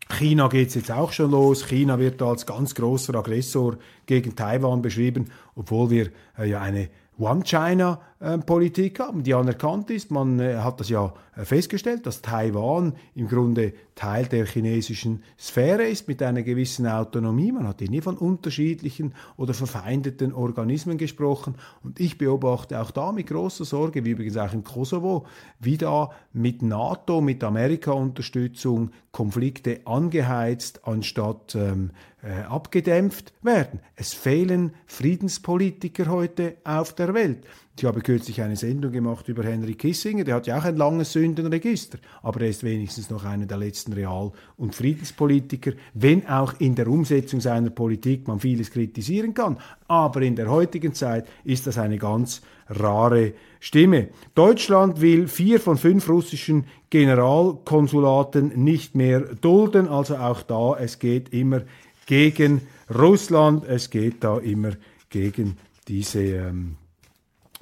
China 0.09 0.49
geht 0.49 0.69
es 0.69 0.75
jetzt 0.75 0.91
auch 0.91 1.13
schon 1.13 1.31
los. 1.31 1.67
China 1.67 1.99
wird 1.99 2.21
als 2.23 2.47
ganz 2.47 2.75
großer 2.75 3.15
Aggressor 3.15 3.77
gegen 4.07 4.35
Taiwan 4.35 4.83
beschrieben, 4.83 5.27
obwohl 5.55 5.91
wir 5.91 6.11
äh, 6.39 6.49
ja 6.49 6.61
eine 6.61 6.89
One 7.19 7.43
China 7.43 8.01
Politik 8.47 8.99
haben, 8.99 9.23
die 9.23 9.33
anerkannt 9.33 9.91
ist. 9.91 10.11
Man 10.11 10.41
äh, 10.41 10.57
hat 10.57 10.81
das 10.81 10.89
ja 10.89 11.13
äh, 11.37 11.45
festgestellt, 11.45 12.05
dass 12.05 12.21
Taiwan 12.21 12.95
im 13.15 13.29
Grunde 13.29 13.73
Teil 13.95 14.27
der 14.27 14.45
chinesischen 14.45 15.23
Sphäre 15.39 15.85
ist 15.85 16.09
mit 16.09 16.21
einer 16.23 16.43
gewissen 16.43 16.87
Autonomie. 16.89 17.53
Man 17.53 17.69
hat 17.69 17.79
hier 17.79 17.91
nie 17.91 18.01
von 18.01 18.17
unterschiedlichen 18.17 19.15
oder 19.37 19.55
verfeindeten 19.55 20.33
Organismen 20.33 20.99
gesprochen. 20.99 21.55
Und 21.85 22.01
ich 22.01 22.19
beobachte 22.19 22.81
auch 22.81 22.91
da 22.91 23.13
mit 23.13 23.29
großer 23.29 23.65
Sorge, 23.65 24.05
wie 24.05 24.11
übrigens 24.11 24.37
auch 24.37 24.53
im 24.53 24.65
Kosovo, 24.65 25.27
wie 25.61 25.79
da 25.79 26.11
mit 26.33 26.63
NATO, 26.63 27.21
mit 27.21 27.45
Amerika-Unterstützung 27.45 28.91
Konflikte 29.13 29.81
angeheizt, 29.85 30.81
anstatt 30.85 31.55
ähm, 31.55 31.91
äh, 32.23 32.43
abgedämpft 32.43 33.33
werden. 33.43 33.81
Es 33.97 34.13
fehlen 34.13 34.75
Friedenspolitiker 34.87 36.07
heute 36.07 36.57
auf 36.65 36.95
der 36.95 37.15
Welt. 37.15 37.45
Ich 37.79 37.85
habe 37.85 38.01
kürzlich 38.01 38.43
eine 38.43 38.57
Sendung 38.57 38.91
gemacht 38.91 39.29
über 39.29 39.45
Henry 39.45 39.75
Kissinger, 39.75 40.25
der 40.25 40.35
hat 40.35 40.49
ja 40.49 40.59
auch 40.59 40.65
ein 40.65 40.77
langes 40.77 41.13
Sündenregister, 41.13 41.99
aber 42.25 42.41
er 42.41 42.49
ist 42.49 42.65
wenigstens 42.65 43.09
noch 43.09 43.25
einer 43.25 43.47
der 43.47 43.57
letzten 43.57 43.93
Real- 43.93 44.33
und 44.57 44.75
Friedenspolitiker, 44.75 45.75
wenn 45.95 46.27
auch 46.27 46.55
in 46.59 46.75
der 46.75 46.89
Umsetzung 46.89 47.41
seiner 47.41 47.71
Politik 47.71 48.27
man 48.27 48.41
vieles 48.41 48.73
kritisieren 48.73 49.33
kann. 49.33 49.59
Aber 49.87 50.23
in 50.23 50.35
der 50.35 50.51
heutigen 50.51 50.93
Zeit 50.93 51.29
ist 51.45 51.69
das 51.69 51.79
eine 51.79 51.99
ganz 51.99 52.43
rare 52.67 53.35
Stimme. 53.61 54.09
Deutschland 54.35 55.01
will 55.01 55.29
vier 55.29 55.61
von 55.61 55.77
fünf 55.77 56.09
russischen 56.09 56.65
Generalkonsulaten 56.91 58.61
nicht 58.61 58.97
mehr 58.97 59.21
dulden, 59.21 59.87
also 59.87 60.17
auch 60.17 60.43
da, 60.43 60.77
es 60.81 60.99
geht 60.99 61.33
immer 61.33 61.63
gegen 62.07 62.63
Russland, 62.93 63.65
es 63.69 63.89
geht 63.89 64.25
da 64.25 64.39
immer 64.39 64.73
gegen 65.11 65.59
diese 65.87 66.23
ähm, 66.23 66.78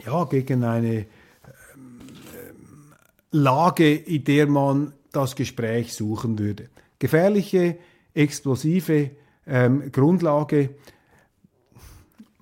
ja, 0.05 0.25
gegen 0.25 0.65
eine 0.65 0.95
ähm, 0.95 1.07
Lage, 3.31 3.95
in 3.95 4.25
der 4.25 4.47
man 4.47 4.93
das 5.13 5.37
Gespräch 5.37 5.95
suchen 5.95 6.39
würde. 6.39 6.69
Gefährliche, 6.99 7.79
explosive 8.15 9.11
ähm, 9.47 9.91
Grundlage. 9.93 10.71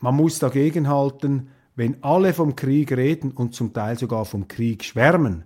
Man 0.01 0.17
muss 0.17 0.39
dagegenhalten, 0.39 1.49
wenn 1.77 2.03
alle 2.03 2.33
vom 2.35 2.57
Krieg 2.57 2.93
reden 2.93 3.33
und 3.33 3.55
zum 3.55 3.73
Teil 3.73 3.99
sogar 3.99 4.25
vom 4.25 4.49
Krieg 4.49 4.85
schwärmen, 4.85 5.45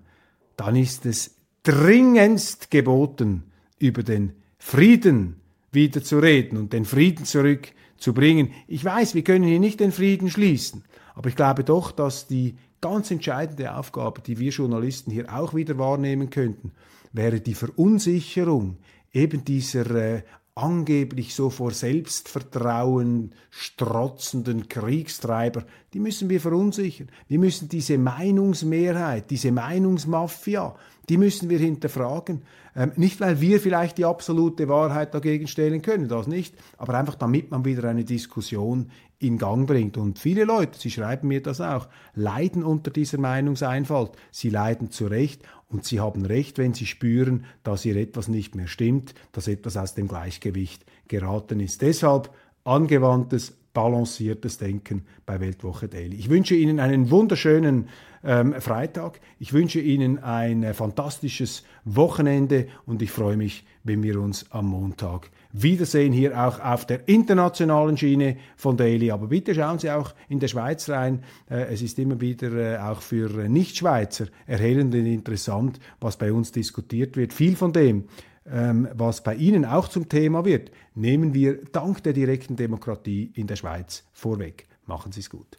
dann 0.56 0.76
ist 0.76 1.06
es 1.06 1.36
dringendst 1.62 2.70
geboten, 2.70 3.44
über 3.78 4.02
den 4.02 4.32
Frieden 4.58 5.40
wieder 5.70 6.02
zu 6.02 6.18
reden 6.18 6.56
und 6.56 6.72
den 6.72 6.84
Frieden 6.84 7.24
zurückzubringen. 7.24 8.52
Ich 8.66 8.84
weiß, 8.84 9.14
wir 9.14 9.22
können 9.22 9.44
hier 9.44 9.60
nicht 9.60 9.80
den 9.80 9.92
Frieden 9.92 10.30
schließen, 10.30 10.84
aber 11.18 11.30
ich 11.30 11.34
glaube 11.34 11.64
doch, 11.64 11.90
dass 11.90 12.28
die 12.28 12.54
ganz 12.80 13.10
entscheidende 13.10 13.74
Aufgabe, 13.74 14.20
die 14.20 14.38
wir 14.38 14.52
Journalisten 14.52 15.10
hier 15.10 15.34
auch 15.36 15.52
wieder 15.52 15.76
wahrnehmen 15.76 16.30
könnten, 16.30 16.70
wäre 17.12 17.40
die 17.40 17.54
Verunsicherung 17.54 18.76
eben 19.12 19.44
dieser 19.44 19.90
äh, 19.96 20.22
angeblich 20.54 21.34
so 21.34 21.50
vor 21.50 21.72
Selbstvertrauen 21.72 23.32
strotzenden 23.50 24.68
Kriegstreiber, 24.68 25.64
die 25.92 25.98
müssen 25.98 26.28
wir 26.28 26.40
verunsichern. 26.40 27.08
Wir 27.26 27.40
müssen 27.40 27.68
diese 27.68 27.98
Meinungsmehrheit, 27.98 29.28
diese 29.30 29.50
Meinungsmafia, 29.50 30.76
die 31.08 31.16
müssen 31.16 31.48
wir 31.48 31.58
hinterfragen. 31.58 32.42
Ähm, 32.76 32.92
nicht, 32.94 33.20
weil 33.20 33.40
wir 33.40 33.58
vielleicht 33.58 33.98
die 33.98 34.04
absolute 34.04 34.68
Wahrheit 34.68 35.14
dagegen 35.14 35.48
stellen 35.48 35.82
können, 35.82 36.06
das 36.06 36.28
nicht, 36.28 36.54
aber 36.76 36.94
einfach 36.94 37.16
damit 37.16 37.50
man 37.50 37.64
wieder 37.64 37.88
eine 37.88 38.04
Diskussion 38.04 38.90
in 39.18 39.38
Gang 39.38 39.66
bringt. 39.66 39.96
Und 39.96 40.18
viele 40.18 40.44
Leute, 40.44 40.78
sie 40.78 40.90
schreiben 40.90 41.28
mir 41.28 41.42
das 41.42 41.60
auch, 41.60 41.88
leiden 42.14 42.62
unter 42.62 42.90
dieser 42.90 43.18
Meinungseinfalt. 43.18 44.12
Sie 44.30 44.50
leiden 44.50 44.90
zu 44.90 45.06
Recht 45.06 45.42
und 45.68 45.84
sie 45.84 46.00
haben 46.00 46.24
recht, 46.24 46.58
wenn 46.58 46.74
sie 46.74 46.86
spüren, 46.86 47.44
dass 47.62 47.82
hier 47.82 47.96
etwas 47.96 48.28
nicht 48.28 48.54
mehr 48.54 48.68
stimmt, 48.68 49.14
dass 49.32 49.48
etwas 49.48 49.76
aus 49.76 49.94
dem 49.94 50.08
Gleichgewicht 50.08 50.84
geraten 51.08 51.60
ist. 51.60 51.82
Deshalb 51.82 52.30
angewandtes, 52.64 53.56
balanciertes 53.72 54.58
Denken 54.58 55.04
bei 55.26 55.40
Weltwoche 55.40 55.88
Daily. 55.88 56.16
Ich 56.16 56.30
wünsche 56.30 56.54
Ihnen 56.54 56.80
einen 56.80 57.10
wunderschönen 57.10 57.88
ähm, 58.24 58.54
Freitag. 58.60 59.20
Ich 59.38 59.52
wünsche 59.52 59.80
Ihnen 59.80 60.18
ein 60.18 60.62
äh, 60.62 60.74
fantastisches 60.74 61.64
Wochenende 61.84 62.66
und 62.86 63.02
ich 63.02 63.10
freue 63.10 63.36
mich, 63.36 63.64
wenn 63.84 64.02
wir 64.02 64.20
uns 64.20 64.50
am 64.50 64.66
Montag 64.66 65.30
wiedersehen, 65.52 66.12
hier 66.12 66.38
auch 66.38 66.60
auf 66.60 66.86
der 66.86 67.08
internationalen 67.08 67.96
Schiene 67.96 68.36
von 68.56 68.76
Daily. 68.76 69.10
Aber 69.10 69.28
bitte 69.28 69.54
schauen 69.54 69.78
Sie 69.78 69.90
auch 69.90 70.14
in 70.28 70.40
der 70.40 70.48
Schweiz 70.48 70.88
rein. 70.88 71.22
Äh, 71.50 71.72
es 71.72 71.82
ist 71.82 71.98
immer 71.98 72.20
wieder 72.20 72.52
äh, 72.52 72.78
auch 72.78 73.00
für 73.00 73.48
Nichtschweizer 73.48 74.26
erhellend 74.46 74.94
und 74.94 75.06
interessant, 75.06 75.80
was 76.00 76.16
bei 76.16 76.32
uns 76.32 76.52
diskutiert 76.52 77.16
wird. 77.16 77.32
Viel 77.32 77.56
von 77.56 77.72
dem, 77.72 78.04
ähm, 78.50 78.88
was 78.94 79.22
bei 79.22 79.34
Ihnen 79.34 79.64
auch 79.64 79.88
zum 79.88 80.08
Thema 80.08 80.44
wird, 80.44 80.70
nehmen 80.94 81.34
wir 81.34 81.58
dank 81.72 82.02
der 82.02 82.12
direkten 82.12 82.56
Demokratie 82.56 83.30
in 83.34 83.46
der 83.46 83.56
Schweiz 83.56 84.04
vorweg. 84.12 84.66
Machen 84.86 85.12
Sie 85.12 85.20
es 85.20 85.30
gut. 85.30 85.58